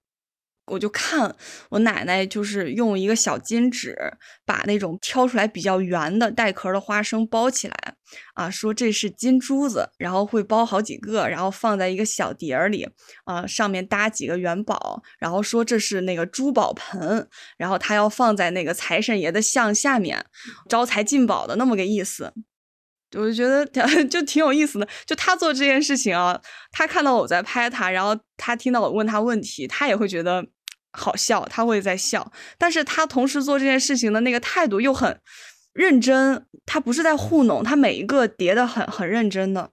[0.73, 1.35] 我就看
[1.69, 3.97] 我奶奶，就是用一个小金纸
[4.47, 7.95] 把那种挑出来比较圆的带壳的花生包起来，
[8.35, 12.89] 啊，说这是金珠子，然后会包好几个，然后放在一个小碟儿里，
[13.25, 20.25] 啊，上面搭几个元宝，然后说这是那个珠宝盆，然后他要放在那个财神爷的像下面，
[20.69, 22.33] 招财进宝的那么个意思。
[23.15, 23.67] 我就觉得
[24.09, 30.43] 就挺有意思的，就他做这件事情啊，他看到我在拍他，然后他听到我问他问题，他也会觉得
[30.93, 32.31] 好笑，他会在笑。
[32.59, 35.21] 但是他同时做这件事情的那个态度又很
[35.73, 39.71] 认真，他不是在糊弄，他每一个叠的很很认真的。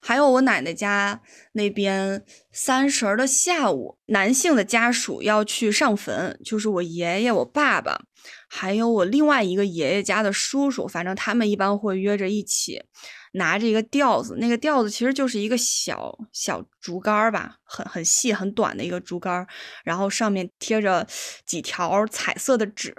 [0.00, 1.20] 还有我奶奶家
[1.52, 8.00] 那边三十儿的下午，男性的家属要去上坟，就是我爷爷、我爸爸。
[8.48, 12.82] 还有我另外一个爷爷家的叔叔，反正他们一般会约着一起，
[13.32, 19.46] 拿着一个吊子，那个吊子其实就是一个小小竹竿儿吧，很很细很短的一个竹竿儿，
[19.84, 21.06] 然后上面贴着
[21.44, 22.94] 几条彩色的纸。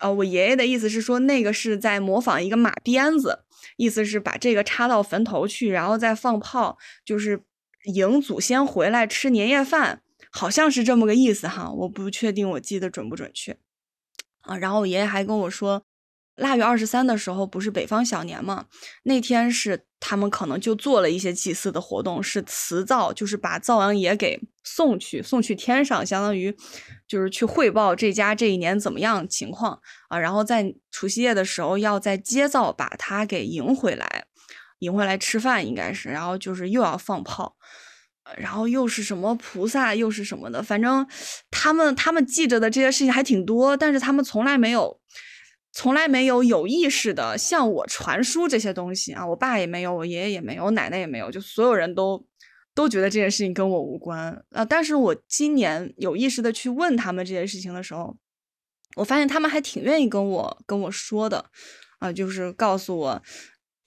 [0.00, 3.44] 呃，我爷爷的意思是说，那个是在模仿一个马鞭子，
[3.76, 7.42] 意思是把这个插到坟头去，然后再放炮，就是
[7.84, 13.58] 迎祖先回来吃年夜饭，好像是这么个意思哈，我不确定我记得准不准确。
[14.40, 15.82] 啊，然后我爷爷还跟我说，
[16.40, 18.66] 腊月二十三的时候不是北方小年嘛？
[19.04, 26.56] 那天是他们可能就做了一些祭祀的活动，是辞灶，就是把灶王爷给送去，送去天上，相当于
[27.06, 30.18] 就是去汇报这家这一年怎么样情况啊。
[30.18, 34.24] 然后在除夕夜的时候要在接灶，把他给迎回来，
[34.80, 37.56] 迎回来吃饭应该是，然后就是又要放炮。
[38.36, 41.04] 然后又是什么菩萨，又是什么的，反正
[41.50, 45.00] 他们他们记着的这些事情还挺多，但是他们从来没有，
[45.72, 49.26] 从来没有有意识的向我传输这些东西啊！
[49.26, 52.26] 我爸也没有，我爷爷也没有，我奶奶也没有，就所有人都
[52.74, 54.64] 都觉得这件事情跟我无关啊！
[54.64, 58.16] 但是我今年有意识的去问他们这件事情的时候，
[58.96, 61.46] 我发现他们还挺愿意跟我跟我说的
[61.98, 63.22] 啊，就是告诉我。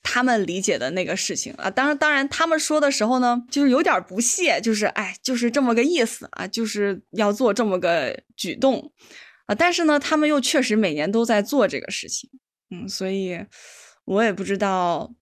[0.06, 8.92] 他们理解的那个事情啊，当然，当然，他们说的时候呢，就是有点不屑，就是哎，就是这么个意思啊，就是要做这么个举动
[9.46, 9.56] 啊。
[9.56, 12.30] 但是呢，他们又确实每年都在做这个事情，
[12.70, 13.46] 嗯，所以
[14.06, 15.14] 我也不知道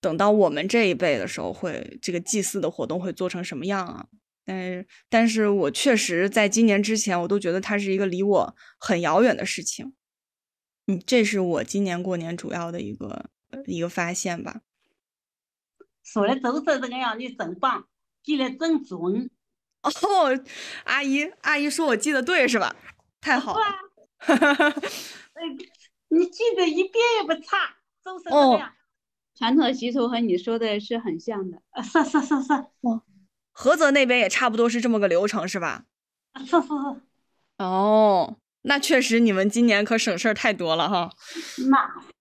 [0.00, 4.06] 等到我们这一辈的时候，会这个祭祀的活动会做成什么样啊。
[4.44, 9.94] 但是，但是我确实在今年之前，我都觉得它是一个离我很遥远的事情，
[10.86, 13.30] 嗯，这是我今年过年主要的一个。
[13.64, 14.60] 一个发现吧，
[16.02, 17.86] 说的都是这个样，你真棒，
[18.22, 19.30] 记得真准。
[19.82, 19.90] 哦，
[20.84, 22.74] 阿姨，阿姨说我记得对是吧？
[23.26, 23.60] 太好了。
[26.10, 28.72] 你记得一遍也不差，都是这样。
[29.34, 31.60] 传统习俗和你说的是很像的。
[31.70, 32.52] 啊，是是是是。
[32.82, 33.02] 哦，
[33.52, 35.86] 菏泽那边也差不多是这么个流程是吧？
[36.38, 37.00] 是是是，
[37.58, 41.12] 哦，那确实你们今年可省事儿太多了哈。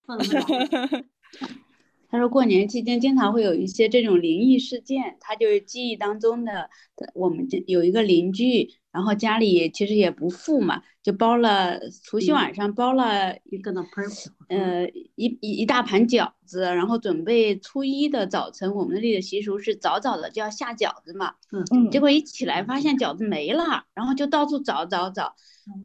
[0.07, 1.05] 那是的。
[2.09, 6.69] 他说过年期间经常会有一些这种灵异事件，他就是记忆当中的，
[7.13, 14.09] 我们这有一个邻居，然后家里其实也不富嘛，就包了除夕晚上包了一个那盆儿，
[14.47, 21.91] 呃一一一大盘饺子，然后准备初一的早晨，我们那里的习俗是早早的就要下饺子嘛，嗯。
[21.91, 25.35] 结果一起来发现饺子没了，然后就到处找找找，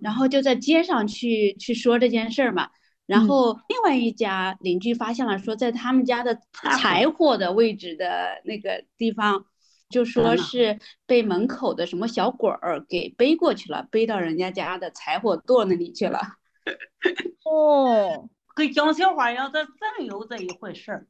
[0.00, 2.70] 然后就在街上去去说这件事儿嘛。
[3.06, 6.38] 然嗯后另外一家邻居发现了，说在他们家的
[6.78, 9.46] 柴火的位置的那个地方，
[9.90, 16.20] 就说是被门口的什么小鬼儿给背过去了，背到人家家的柴火垛那里去了。
[17.44, 21.06] 哦，跟讲笑话一样，这真有这一回事儿。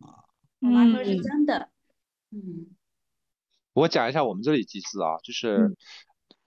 [0.60, 1.68] 我妈说是嗯真的。
[2.32, 2.66] 嗯
[3.72, 5.76] 我讲一下我们这里祭祀啊，就是嗯，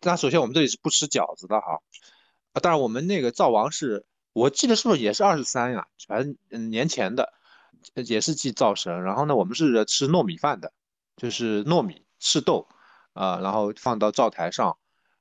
[0.02, 1.80] 那首先我们这里是不吃饺子的哈，
[2.52, 5.88] 啊，当然我们那个灶王是，我记得是不是也是二十三呀？
[6.08, 7.34] 反正嗯年前的，
[7.94, 9.04] 呃也是祭灶神。
[9.04, 10.74] 然后呢，我们是吃糯米饭的，
[11.16, 12.70] 就是糯米赤豆，
[13.12, 14.78] 啊、然后放到灶台上，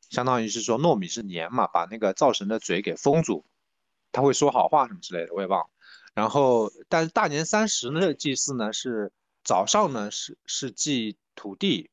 [0.09, 3.45] 相当于是说糯米是黏嘛，把那个灶神的嘴给封住，
[4.12, 5.71] 他会说好话什么之类的，我也忘了。
[6.15, 9.12] 然后，但是大年三十呢，这个祭祀呢是
[9.43, 11.91] 早上呢是是祭土地、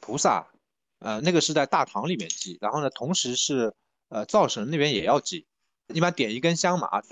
[0.00, 0.50] 菩萨，
[0.98, 3.72] 呃，那个是在大堂里面祭，然后呢，同时是
[4.08, 5.46] 呃灶神那边也要祭，
[5.86, 7.02] 一般点一根香嘛，啊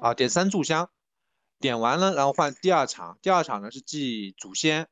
[0.00, 0.88] 啊，点三炷香，
[1.58, 4.88] 点完了，然后换第二场，第二场呢是祭祖先，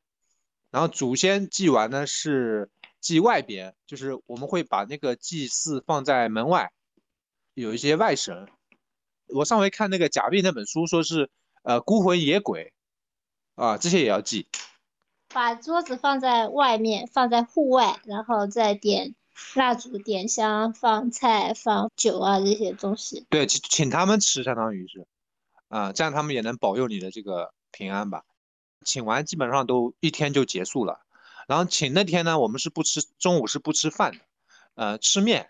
[0.71, 6.71] 然后祖先祭完呢是祭外边，就是我们会把那个祭祀放在门外，
[7.53, 8.47] 有一些外神。
[9.27, 11.29] 我上回看那个贾碧那本书，说是
[11.63, 12.73] 呃孤魂野鬼，
[13.55, 14.47] 啊这些也要祭。
[15.31, 19.13] 把桌子放在外面，放在户外，然后再点
[19.53, 23.27] 蜡烛、点香、放菜、放酒啊这些东西。
[23.29, 25.05] 对，请请他们吃，相当于是，
[25.67, 28.23] 啊、这样他们也能保佑你的这个平安吧。
[28.83, 31.01] 请完基本上都一天就结束了，
[31.47, 34.19] 然后请那天呢，我们是不吃，中午是不吃饭的，
[34.75, 35.49] 呃，吃面。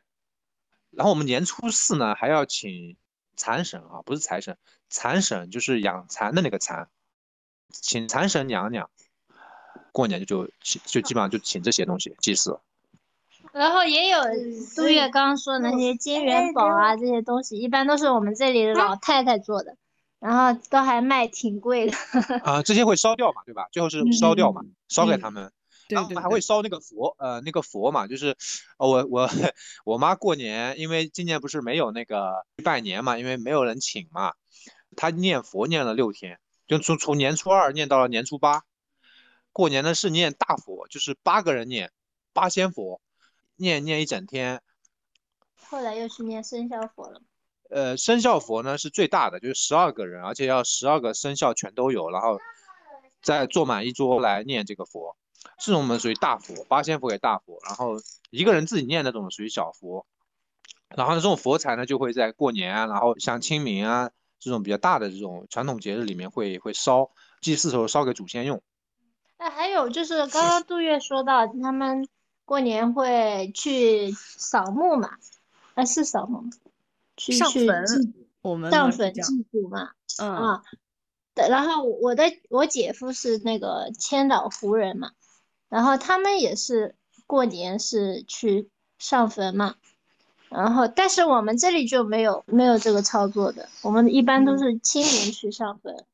[0.92, 2.98] 然后我们年初四呢还要请
[3.36, 4.58] 蚕神啊，不是财神，
[4.90, 6.90] 蚕神就是养蚕的那个蚕，
[7.70, 8.90] 请蚕神娘娘。
[9.92, 12.60] 过年就就就基本上就请这些东西祭祀。
[13.52, 14.22] 然后也有
[14.76, 19.78] 杜月刚说的那些金元宝啊这些东西，一般都是我们这里的老太太做的，
[20.20, 21.98] 然后都还卖挺贵的。
[22.44, 23.68] 啊、这些会烧掉嘛，对吧？
[23.72, 25.52] 最后是烧掉嘛，烧给嗯他们。
[25.90, 28.38] 然后我们还会烧那个佛，呃，那个佛嘛，就是，
[28.78, 29.30] 呃我我
[29.86, 34.34] 我妈过年，因为今年不是没有那个拜年嘛，因为没有人请嘛，
[34.96, 38.64] 她念佛念了六天，就从从年初二念到了年初八。
[39.52, 41.92] 过年呢是念大佛，就是八个人念
[42.34, 43.02] 八仙佛，
[43.56, 44.62] 念念一整天。
[45.56, 47.20] 后来又去念生肖佛了。
[47.70, 52.40] 呃，生肖佛呢是最大的，就是十二个人，而且要十二个生肖全都有，然后
[53.22, 55.16] 再坐满一桌来念这个佛。
[55.58, 57.96] 这种我们属于大佛，八仙佛也大佛，然后
[58.30, 60.06] 一个人自己念那种属于小佛。
[60.96, 68.62] 然后呢，这种佛材呢就会在过年啊，然后像清明啊这种比较大的这种传统节日里面会会烧，祭祀时候烧给祖先用。
[69.38, 72.08] 那还有就是刚刚杜月说到，他们
[72.46, 75.12] 过年会去扫墓嘛？
[75.76, 76.44] 啊，是扫墓，
[77.20, 79.92] 去去上坟我们上坟祭祖嘛。
[80.18, 80.64] 嗯啊，
[81.36, 85.12] 对，然后我的我姐夫是那个千岛湖人嘛，
[85.70, 86.96] 然后他们也是
[87.28, 89.76] 过年是去上坟嘛，
[90.50, 96.06] 然后但是我们这里就没有没有这个操作的，我们一般都是清明去上坟，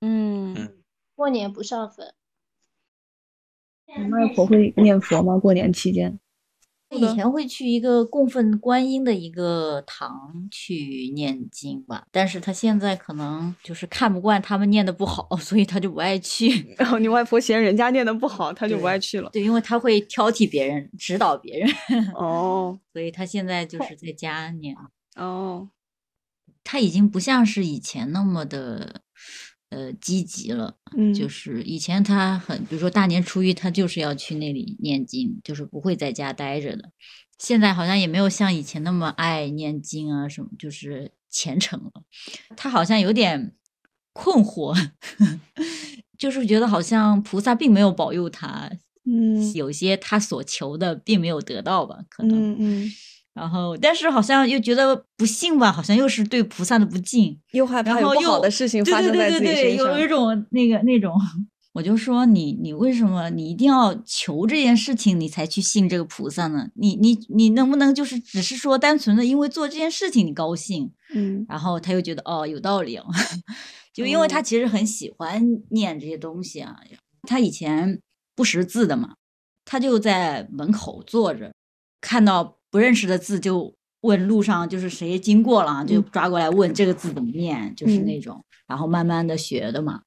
[0.00, 0.76] 嗯，嗯
[1.16, 2.14] 过年不上坟。
[3.86, 5.38] 你外婆会念佛吗？
[5.38, 6.19] 过年期间？
[6.96, 16.74] 以前会去一个供奉观音的一个堂去念经吧，但是他现在可能就是看不惯他们念的不好， 所以他就不爱去。
[16.76, 19.30] 然 后你外婆嫌人家念的不好，他就不爱去了。
[19.32, 21.70] 对，因为他会挑剔别人，指导别人，
[22.14, 24.76] 哦 所以他现在就是在家念。
[25.16, 25.68] 哦，
[26.64, 29.02] 他已经不像是以前那么的
[29.70, 36.90] 呃积极了，嗯，就是以前他很，比如说大年初一，他就是要去那里念经，就是不会在家待着的。
[37.38, 41.90] 现在好像也没有像以前那么爱念经啊，什么就是虔诚了。
[42.56, 43.54] 他好像有点
[44.12, 44.76] 困惑，
[46.18, 48.70] 就是觉得好像菩萨并没有保佑他，
[49.06, 52.52] 嗯有些他所求的并没有得到吧，可能。
[52.52, 52.92] 嗯嗯，
[53.40, 57.40] 然后，但是好像又觉得不信吧，好像又是对菩萨的不敬。
[57.52, 59.98] 又害怕有不好的事情对对发生在自己对对对，身上。
[59.98, 61.12] 有一种那个那种
[61.72, 66.68] 我就说你你为什么你一定要求这件事情你才去信这个菩萨呢？
[66.74, 70.92] 你你你能不能就是只是说单纯的因为做这件事情你高兴？
[71.14, 73.06] 嗯然后他又觉得哦有道理哦，
[73.94, 76.76] 就因为他其实很喜欢念这些东西啊，
[77.22, 78.00] 他以前
[78.34, 79.14] 不识字的嘛，
[79.64, 81.52] 他就在门口坐着，
[82.00, 90.02] 看到不认识的字就问路上就是谁经过了啊，就抓过来问这个字怎么念，就是嗯那种，然后慢慢的学的嘛。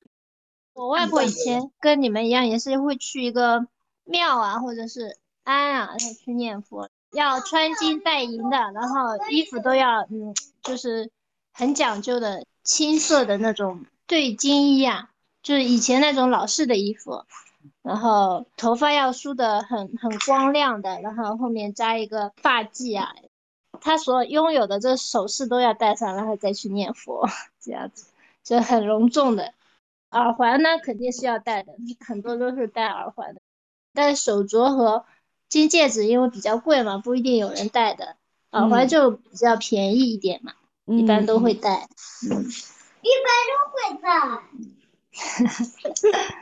[0.74, 3.68] 我外婆以前跟你们一样，也是会去一个
[4.05, 10.34] 庙啊，或者是庵啊，她去念佛，要穿金戴银的，然后衣服都要嗯，
[10.64, 11.11] 就是
[11.53, 15.11] 很讲究的青色的那种对襟衣啊，
[15.43, 17.24] 就是以前那种老式的衣服，
[17.84, 23.13] 然后头发要梳的很很光亮的，然后后面扎一个发髻啊，
[23.81, 27.27] 他所拥有的这首饰都要戴上，然后再去念佛，
[27.59, 28.05] 这样子
[28.43, 29.53] 就很隆重的。
[30.11, 33.41] 耳环呢肯定是要戴的，很多都是戴耳环的。
[33.93, 35.05] 但手镯和
[35.49, 38.15] 金戒指因为比较贵嘛，不一定有人戴的。
[38.51, 40.53] 耳环嗯就比较便宜一点嘛，
[40.86, 41.89] 一般都会戴
[42.29, 42.39] 嗯戴。
[43.73, 44.13] 会在。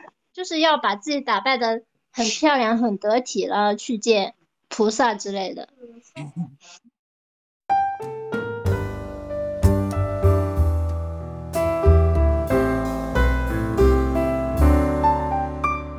[0.32, 4.34] 就是要把自己打扮的很漂亮、很得体，然后去见
[4.68, 5.68] 菩萨之类的。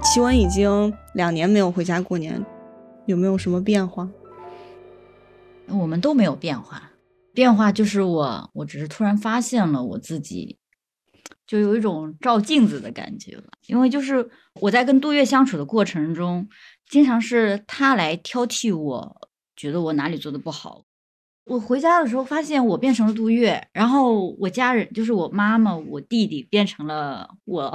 [0.03, 2.43] 奇文已经两年没有回家过年，
[3.05, 4.09] 有没有什么变化？
[5.67, 6.91] 我们都没有变化，
[7.34, 10.57] 变化就是我，我只是突然发现了我自己，
[11.45, 13.49] 就有一种照镜子的感觉吧。
[13.67, 14.29] 因为就是
[14.61, 16.47] 我在跟杜月相处的过程中，
[16.89, 20.83] 经常是他来挑剔我，觉得我哪里做的不好。
[21.45, 27.69] 我回家的时候发现我变成了杜月，然后我家人就是我妈妈、我弟弟变成了我，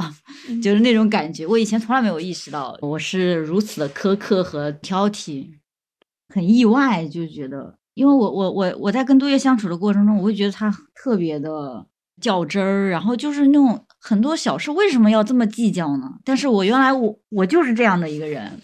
[0.62, 1.46] 就是那种感觉。
[1.46, 5.50] 我以前从来没有意识到我是如此的苛刻和挑剔，
[6.34, 11.84] 很意外，就觉得，因为我我我我在跟杜月相处的过程中，我会觉得他特别的
[12.20, 16.18] 较真儿，然后就是那种很多小事为什么要这么计较呢？
[16.24, 18.60] 但是我原来我我就是这样的一个人，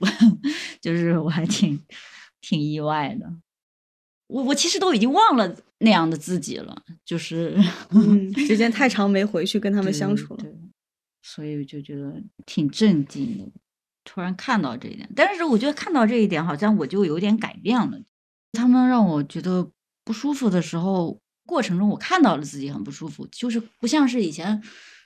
[0.80, 1.80] 就是我还挺
[2.40, 3.32] 挺意外的。
[4.28, 7.56] 我我其实都已经忘了那样的自己了，就是
[7.90, 10.42] 嗯，时间太长没回去跟他们相处了。
[10.42, 10.52] 对，
[11.22, 13.44] 所以我就觉得挺震惊的。
[14.04, 18.00] 突然看到这一点，但是我觉得看到这一点，好像我就有点改变了。
[18.52, 19.70] 他们让我觉得
[20.04, 24.62] 不舒服的时候，过程中我看到了自己很不舒服，就是不像是以前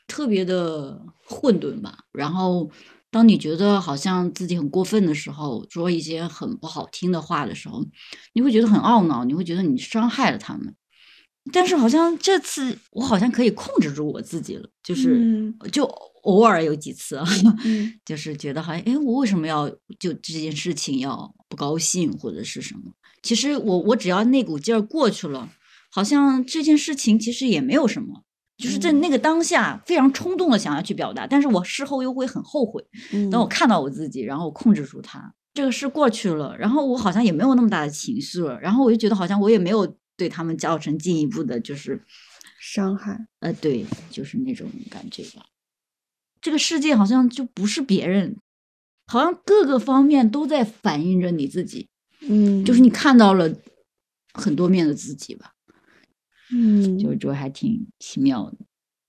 [0.09, 1.99] 特别的混沌吧。
[2.13, 2.69] 然后，
[3.11, 7.85] 当你觉得好像自己很过分的时候，说一些很不好听的话的时候，
[8.33, 10.75] 你会觉得很懊恼，你会觉得你伤害了他们。
[11.53, 15.85] 但是好像这次我好像可以控制住我自己了，就是、嗯就
[16.23, 17.25] 偶尔有几次啊，
[17.65, 19.69] 嗯 就是觉得好像，哎，我为什么要
[19.99, 22.93] 就这件事情要不高兴或者是什么？
[23.23, 25.49] 其实我我只要那股劲儿过去了，
[25.91, 28.25] 好像这件事情其实也没有什么，
[28.57, 32.85] 就是在那个当下非常冲动的想要去表达，但是我事后又会很后悔。
[33.13, 42.03] 嗯，当我看到我自己，然后我控制住它，这个事过去了，然后我好像也没有那么大的情绪了，然后我就觉得好像我也没有对他们造成进一步的，就是
[42.61, 43.27] 伤害。
[43.41, 45.47] 呃，对，就是那种感觉吧。
[46.41, 48.37] 这个世界好像就不是别人，
[49.07, 51.89] 好像各个方面都在反映着你自己，
[52.21, 53.53] 嗯，就是你看到了
[54.33, 55.53] 很多面的自己吧，
[56.53, 58.57] 嗯，就就还挺奇妙的。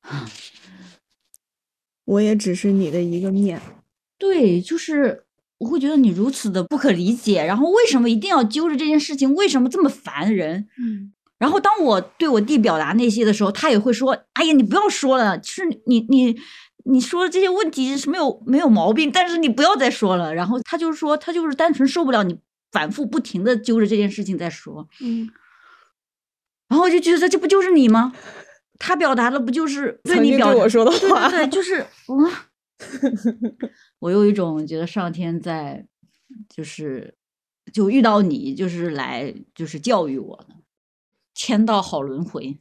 [2.05, 3.61] 我也只是你的一个面。
[4.17, 5.25] 对，就是
[5.59, 9.33] 我会觉得你如此的不可理解，然后为什么一定要揪着这件事情？
[9.35, 10.67] 为什么这么烦人？
[10.77, 16.39] 嗯然后当我对我弟表达那些的时候，他也会说：“哎呀，你不要说了，是你你
[16.85, 22.37] 你说的这些问题是没有没有毛病，但是你不要再说了。”然后他就是说，他就是单纯受不了你
[22.71, 25.27] 反复不停的揪着这件事情在说，嗯，
[26.71, 28.15] 然后我就觉得这不就是你吗？
[28.79, 32.31] 他表达的不就是对你表我说的对话对对，就是 嗯，
[33.99, 35.85] 我有一种觉得上天在
[36.47, 37.13] 就是
[37.73, 40.55] 就遇到你，就是来就是教育我的。
[41.33, 42.57] 天道好轮回，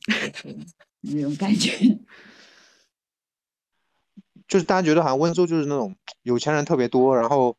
[1.03, 1.71] 那种感觉。
[4.49, 7.57] 就是大家觉得好像温州就是那种有钱人特别多，然后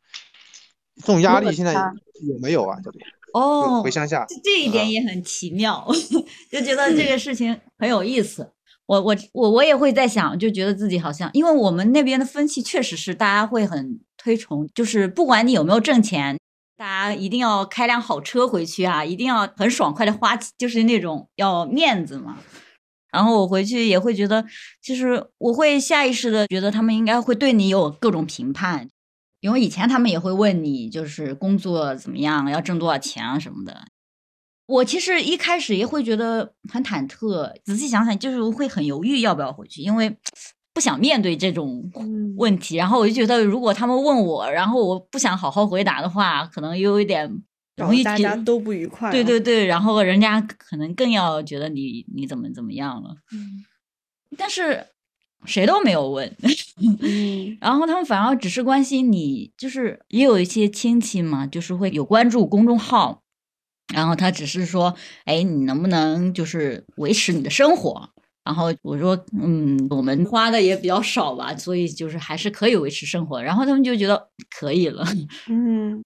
[0.97, 2.77] 这种压力现在有没有啊？
[2.83, 2.99] 这里
[3.33, 5.87] 哦回乡下，这这一点也很奇妙，
[6.51, 8.51] 就觉得这个事情很有意思。
[8.87, 16.37] 我我我我也会在想，就觉得自己好像，因为我们那边的风气确实是大家会很推崇，就是不管你有没有挣钱，
[16.75, 22.37] 大家一定要开辆好车回去啊，一定要很爽快的花，就是那种要面子嘛。
[23.13, 24.43] 然后我回去也会觉得，
[24.81, 28.89] 其实我会下意识的觉得他们应该会对你有各种评判，
[29.41, 33.85] 因为以前他们也会问你，就是工作怎么样，要挣多少钱啊什么的。
[34.67, 40.15] 我其实一开始也会觉得很忐忑，仔细想想，就是会很犹豫要不要回去，因为
[40.73, 41.91] 不想面对这种
[42.37, 42.77] 问题。
[42.77, 47.29] 然后我就觉得，如果他们问我，然后我不想好好回答的话，可能又有一点
[47.75, 49.11] 容易大家都不愉快。
[49.11, 53.15] 对对对，然后人家可能更要觉得你你怎么怎么样了。
[53.33, 53.65] 嗯，
[54.37, 54.85] 但是
[55.45, 56.35] 谁都没有问，
[57.01, 63.21] 嗯然后他们反而只是关心你，就是也有一些亲戚嘛，就是会有关注公众号。
[63.93, 68.09] 然后他只是说，哎，你能不能就是维持你的生活？
[68.45, 73.41] 然后我说，嗯，我们花的也比较少吧，所以就是还是可以维持生活。
[73.43, 75.05] 然后他们就觉得可以了，
[75.49, 76.01] 嗯，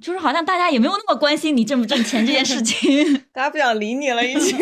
[0.00, 4.56] 就是好像大家也没有那么关心你挣不挣钱这件事情， 大家不想理你了，已经。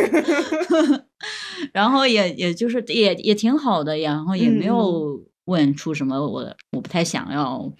[1.72, 7.72] 然后也也就是也也挺好的，然后也没有问出什么我我不太想要，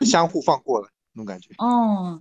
[0.00, 1.50] 相互放过了那种感觉。
[1.58, 2.20] 哦。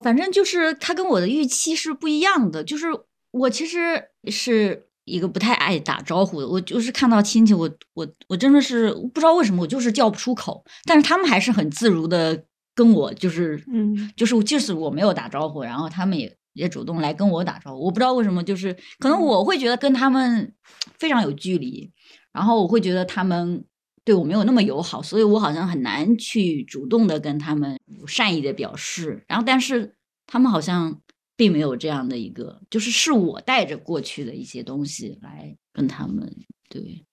[0.00, 2.86] 反正就是他跟我的预期是不一样的，就是
[3.32, 12.44] 我其实是一个不太爱打招呼的，我就是看到亲戚，我我我真的是不知道为什么，我就是叫不出口，但是他们还是很自如的
[12.76, 20.52] 跟我，就是嗯，就是即使我没有打招呼，然后他们也也主动来跟我打招呼，我不知道为什么，就是可能我会觉得跟他们
[20.98, 21.90] 非常有距离，
[22.32, 23.64] 然后我会觉得他们。
[24.04, 29.22] 对我没有那么友好，所以我好像很难去主动的跟他们有善意的表示。
[29.28, 29.96] 然后，但是
[30.26, 31.02] 他们好像
[31.36, 36.34] 并没有这样的一个，就是是我带着过去的一些东西来跟他们
[36.70, 37.04] 对，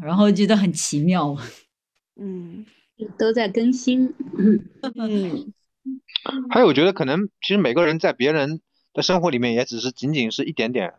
[0.00, 1.36] 然后觉得很奇妙。
[2.14, 2.64] 嗯，
[3.18, 4.14] 都在更新。
[4.38, 5.52] 嗯，
[6.50, 8.60] 还有，我觉得可能其实每个人在别人
[8.92, 10.94] 的生活里面，也只是仅仅是一点点。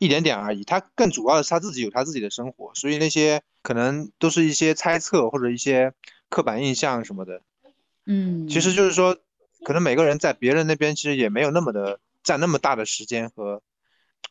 [0.00, 5.94] 一点点而已，他更主要的是他自己有他自己的生活，所以那些可能都是一些猜测或者一些
[6.28, 7.42] 刻板印象什么的。
[8.04, 9.16] 嗯，其实就是说，
[9.64, 13.62] 可能每个人在别人那边其实也没有那么的占那么大的时间和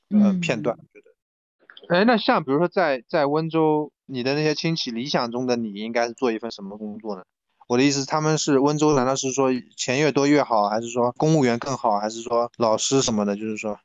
[0.09, 0.77] 呃片段。
[0.77, 7.23] 我觉得，哎，那像比如说在在温州，你的那些亲戚理想中的你应该是做一份什么工作呢？
[7.67, 13.35] 我的意思，他们是温州，难道是说钱越多越好，还是说公务员更好，还是说老师什么的？
[13.35, 13.79] 就是说。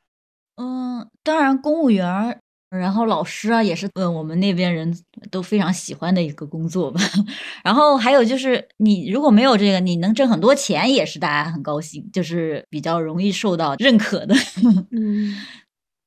[0.57, 2.37] 嗯，当然，公务员，
[2.69, 4.93] 然后老师啊，也是呃我们那边人
[5.31, 6.99] 都非常喜欢的一个工作吧。
[7.63, 14.35] 然后还有就是，你如果没有这个，你能挣很多钱，也是大家很高兴，就是比较容易受到认可的。
[14.91, 15.33] 嗯，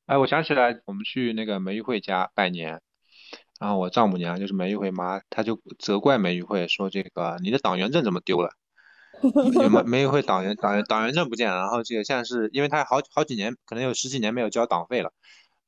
[0.04, 2.78] 哎，我想起来，我们去那个梅玉慧家拜年，
[3.62, 8.50] 然后我丈母娘就是梅玉慧妈，她就责怪梅玉慧说：“这个你的党员证怎么丢了？”
[9.70, 15.12] 梅梅玉慧党员党员党员证不见了，然后这个现在是因为他好好几年，可能有十几年没有交党费了，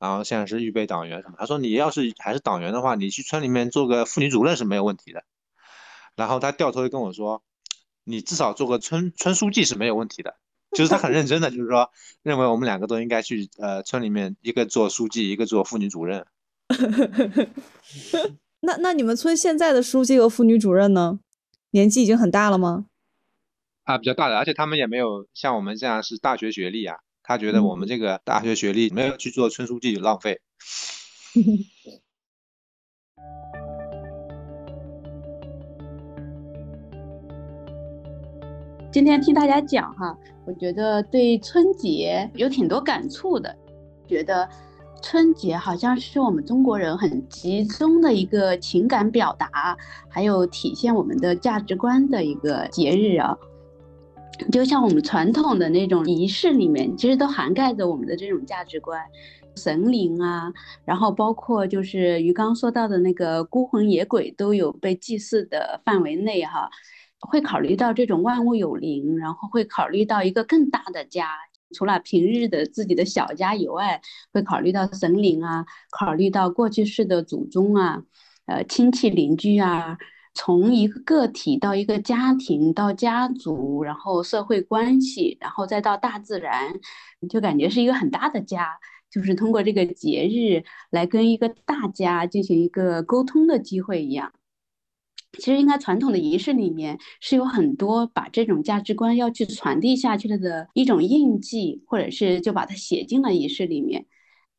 [0.00, 1.36] 然后现在是预备党员什么。
[1.38, 5.22] 她说你要是还是党员的话，你去村里面做个妇女主任是没有问题的。
[6.16, 7.44] 然后她掉头就跟我说，
[8.02, 10.34] 你至少做个村村书记是没有问题的。
[10.72, 11.92] 就是他很认真的，就是说
[12.24, 16.26] 认为我们两个都应该去呃村里面一个做书记，一个做妇女主任。
[18.60, 21.20] 那那你们村现在的书记和妇女主任呢？
[21.70, 22.86] 年纪已经很大了吗？
[23.84, 26.96] 啊，比较大的，而且他们也没有像我们这样是大学学历啊。
[27.22, 30.40] 他觉得我们这个大学学历没有去做村书记浪费。
[38.92, 40.16] 今天听大家讲哈，
[40.46, 43.56] 我觉得对春节有挺多感触的，
[44.06, 44.48] 觉得
[45.04, 49.76] 春节好像是我们中国人很集中的一个情感表达，
[50.08, 53.36] 还有体现我们的价值观的一个节日啊。
[54.50, 58.98] 就像我们传统的那种仪式里面，其实都涵盖着我们的这种价值观，
[59.56, 60.50] 神灵啊，
[60.86, 66.70] 然后包括就是于刚说到的那个孤魂野鬼都有被祭祀的范围内哈，
[67.20, 71.28] 会考虑到这种万物有灵，然后会考虑到一个更大的家，
[71.74, 74.00] 除了平日的自己的小家以外，
[74.32, 78.02] 会考虑到神灵啊，考虑到过去式的祖宗啊，
[78.46, 79.98] 呃亲戚邻居啊。
[80.36, 86.74] 从一个个体到一个家庭，到家族，然后社会关系，然后再到大自然，
[87.20, 88.68] 你就感觉是一个很大的家。
[89.08, 94.32] 就是通过这个节日来跟一个大家进行一个沟通的机会一样。
[95.38, 104.06] 其实应该传统的仪式里面是有很多把这种价值观要去传递下去了的一种印记，或者是就把它写进了仪式里面。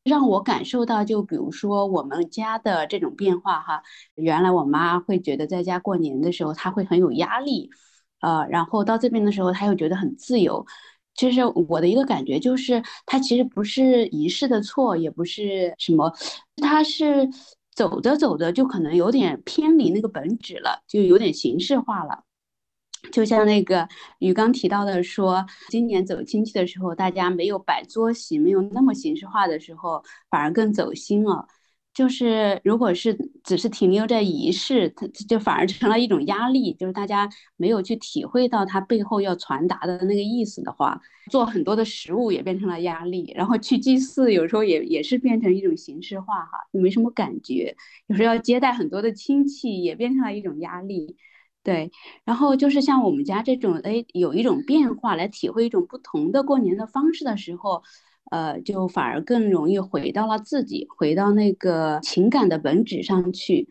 [0.04, 3.82] 让我感受到，就比如说我们家的这种变化哈，
[4.14, 7.68] 原来我妈会觉得在家过年的时候，她会很有压力，
[8.20, 10.64] 呃，然后到这边的时候，她又觉得很自由，
[11.16, 16.12] 其实我的一个感觉，就是它其实不是仪式的错，也不是什么，
[16.62, 17.28] 它是
[17.76, 22.24] 走着走着就可能有点偏离那个本质了，就有点形式化了。
[23.12, 23.86] 就像那个
[24.18, 31.46] 于刚提到的，说今年走亲戚的时候，大家没有摆桌席，没有那么形式化的时候，反而更走心了。
[31.96, 37.26] 就是如果是只是停留在仪式，它就反而成了一种压力，就是大家
[37.56, 47.74] 没有去体会到它背后要传达的那个意思的话，做很多的食物也变成了压力，然后去祭祀有时候也也是变成一种形式化哈，就没什么感觉。
[48.08, 51.16] 有时候要接待很多的亲戚，也变成了一种压力。
[51.62, 51.90] 对，
[52.24, 57.82] 然后就是像我们家这种，哎，有一种变化来体会一种不同的过年的方式的时候，
[58.30, 63.68] 呃，就反而更容易回到了自己，回到那个情感的本质上去。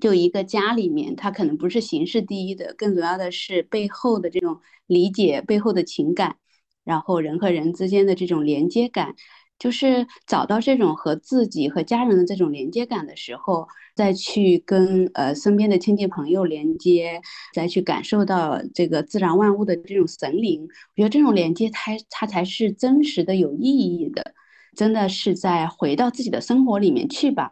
[0.00, 6.36] 就一个家里面，它可能不是形式第一的，更主要的是背后的这种理解，背后的情感，
[6.84, 9.16] 然后人和人之间的这种连接感。
[9.60, 17.20] 就是找到这种和自己和家人的这种连接感的时候，再去跟呃身边的亲戚朋友连接，
[17.54, 24.34] 再去感受到这个自然万物的这种神灵，我觉得这种连接它它才是真实的有意义的，
[24.74, 27.50] 真的是在回到自己的生活里面去吧。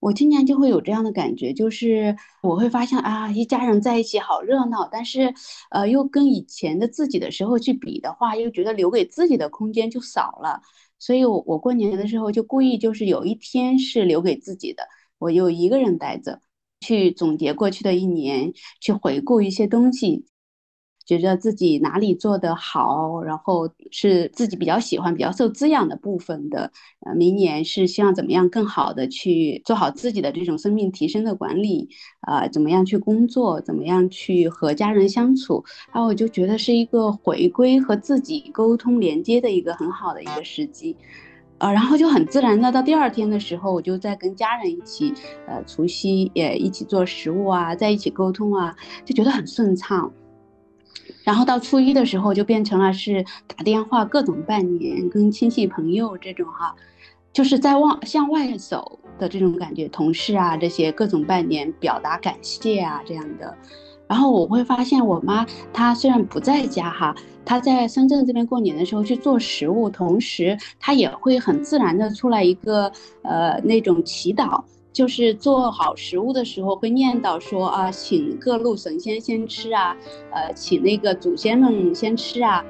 [0.00, 5.32] 我今年就会有这样的感觉，就是我会发现啊，一家人在一起好热闹，但是
[5.70, 10.60] 呃又跟以前的自己的时候去比的话，又觉得留给自己的空间就少了。
[10.98, 14.84] 所以，我我过年的时候就故意就是有一天是留给自己的，
[15.18, 16.40] 我就一个人待着，
[16.80, 20.24] 去总结过去的一年，去回顾一些东西。
[21.06, 26.70] 觉得自己哪里做得好，然后是自己比较喜欢、比较受滋养的部分的。
[27.00, 31.88] 呃，明年是希望怎么样更好的去做好自己的这种生命提升的管理，
[32.20, 40.96] 啊，怎么样去工作，怎么样去和家人相处，然后我就觉得是一个回归和自己沟通连接的一个很好的一个时机，
[41.58, 45.12] 呃，然后就很自然的到第二天的时候，我就在跟家人一起，
[45.46, 48.74] 呃，除夕也一起做食物啊，在一起沟通啊，
[49.04, 50.10] 就觉得很顺畅。
[51.24, 56.74] 然后到初一的时候，就变成了是打电话各种拜年，跟亲戚朋友这种哈，
[57.32, 63.56] 就是在往向外走的这种感觉，同事啊这些各种拜年，表达感谢啊这样的。
[64.06, 74.62] 然后我会发现，我妈她虽然不在家哈，她在深圳这边过年的时候去做食物，同时她也会很自然的出来一个呃那种祈祷。
[74.94, 79.96] 就是做好食物的时候会念叨说啊，请各路神仙先吃啊，
[80.30, 82.64] 呃，请那个祖先们先吃啊，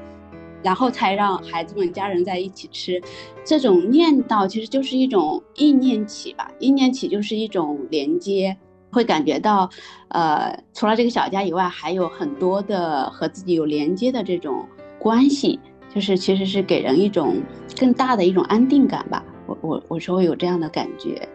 [0.62, 2.99] 然后才让孩子们家人在一起吃。
[3.45, 8.57] 这种念叨其实就是一种意念起吧，意念起就是一种连接，
[8.91, 9.68] 会感觉到，
[10.09, 14.66] 呃，除了这个小家以外，还有很多的和自己有连接的这种
[14.99, 15.61] 关系，
[15.95, 17.37] 就是其实是给人一种
[17.79, 19.22] 更大的一种安定感吧。
[19.47, 21.29] 我我我是会有这样的感觉。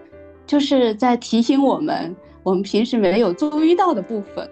[0.49, 4.49] 就是在提醒我们，我们平时没有注意到的部分，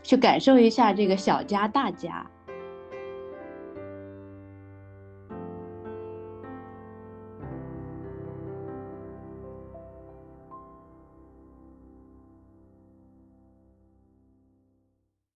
[0.00, 2.24] 去感受一下这个小家大家。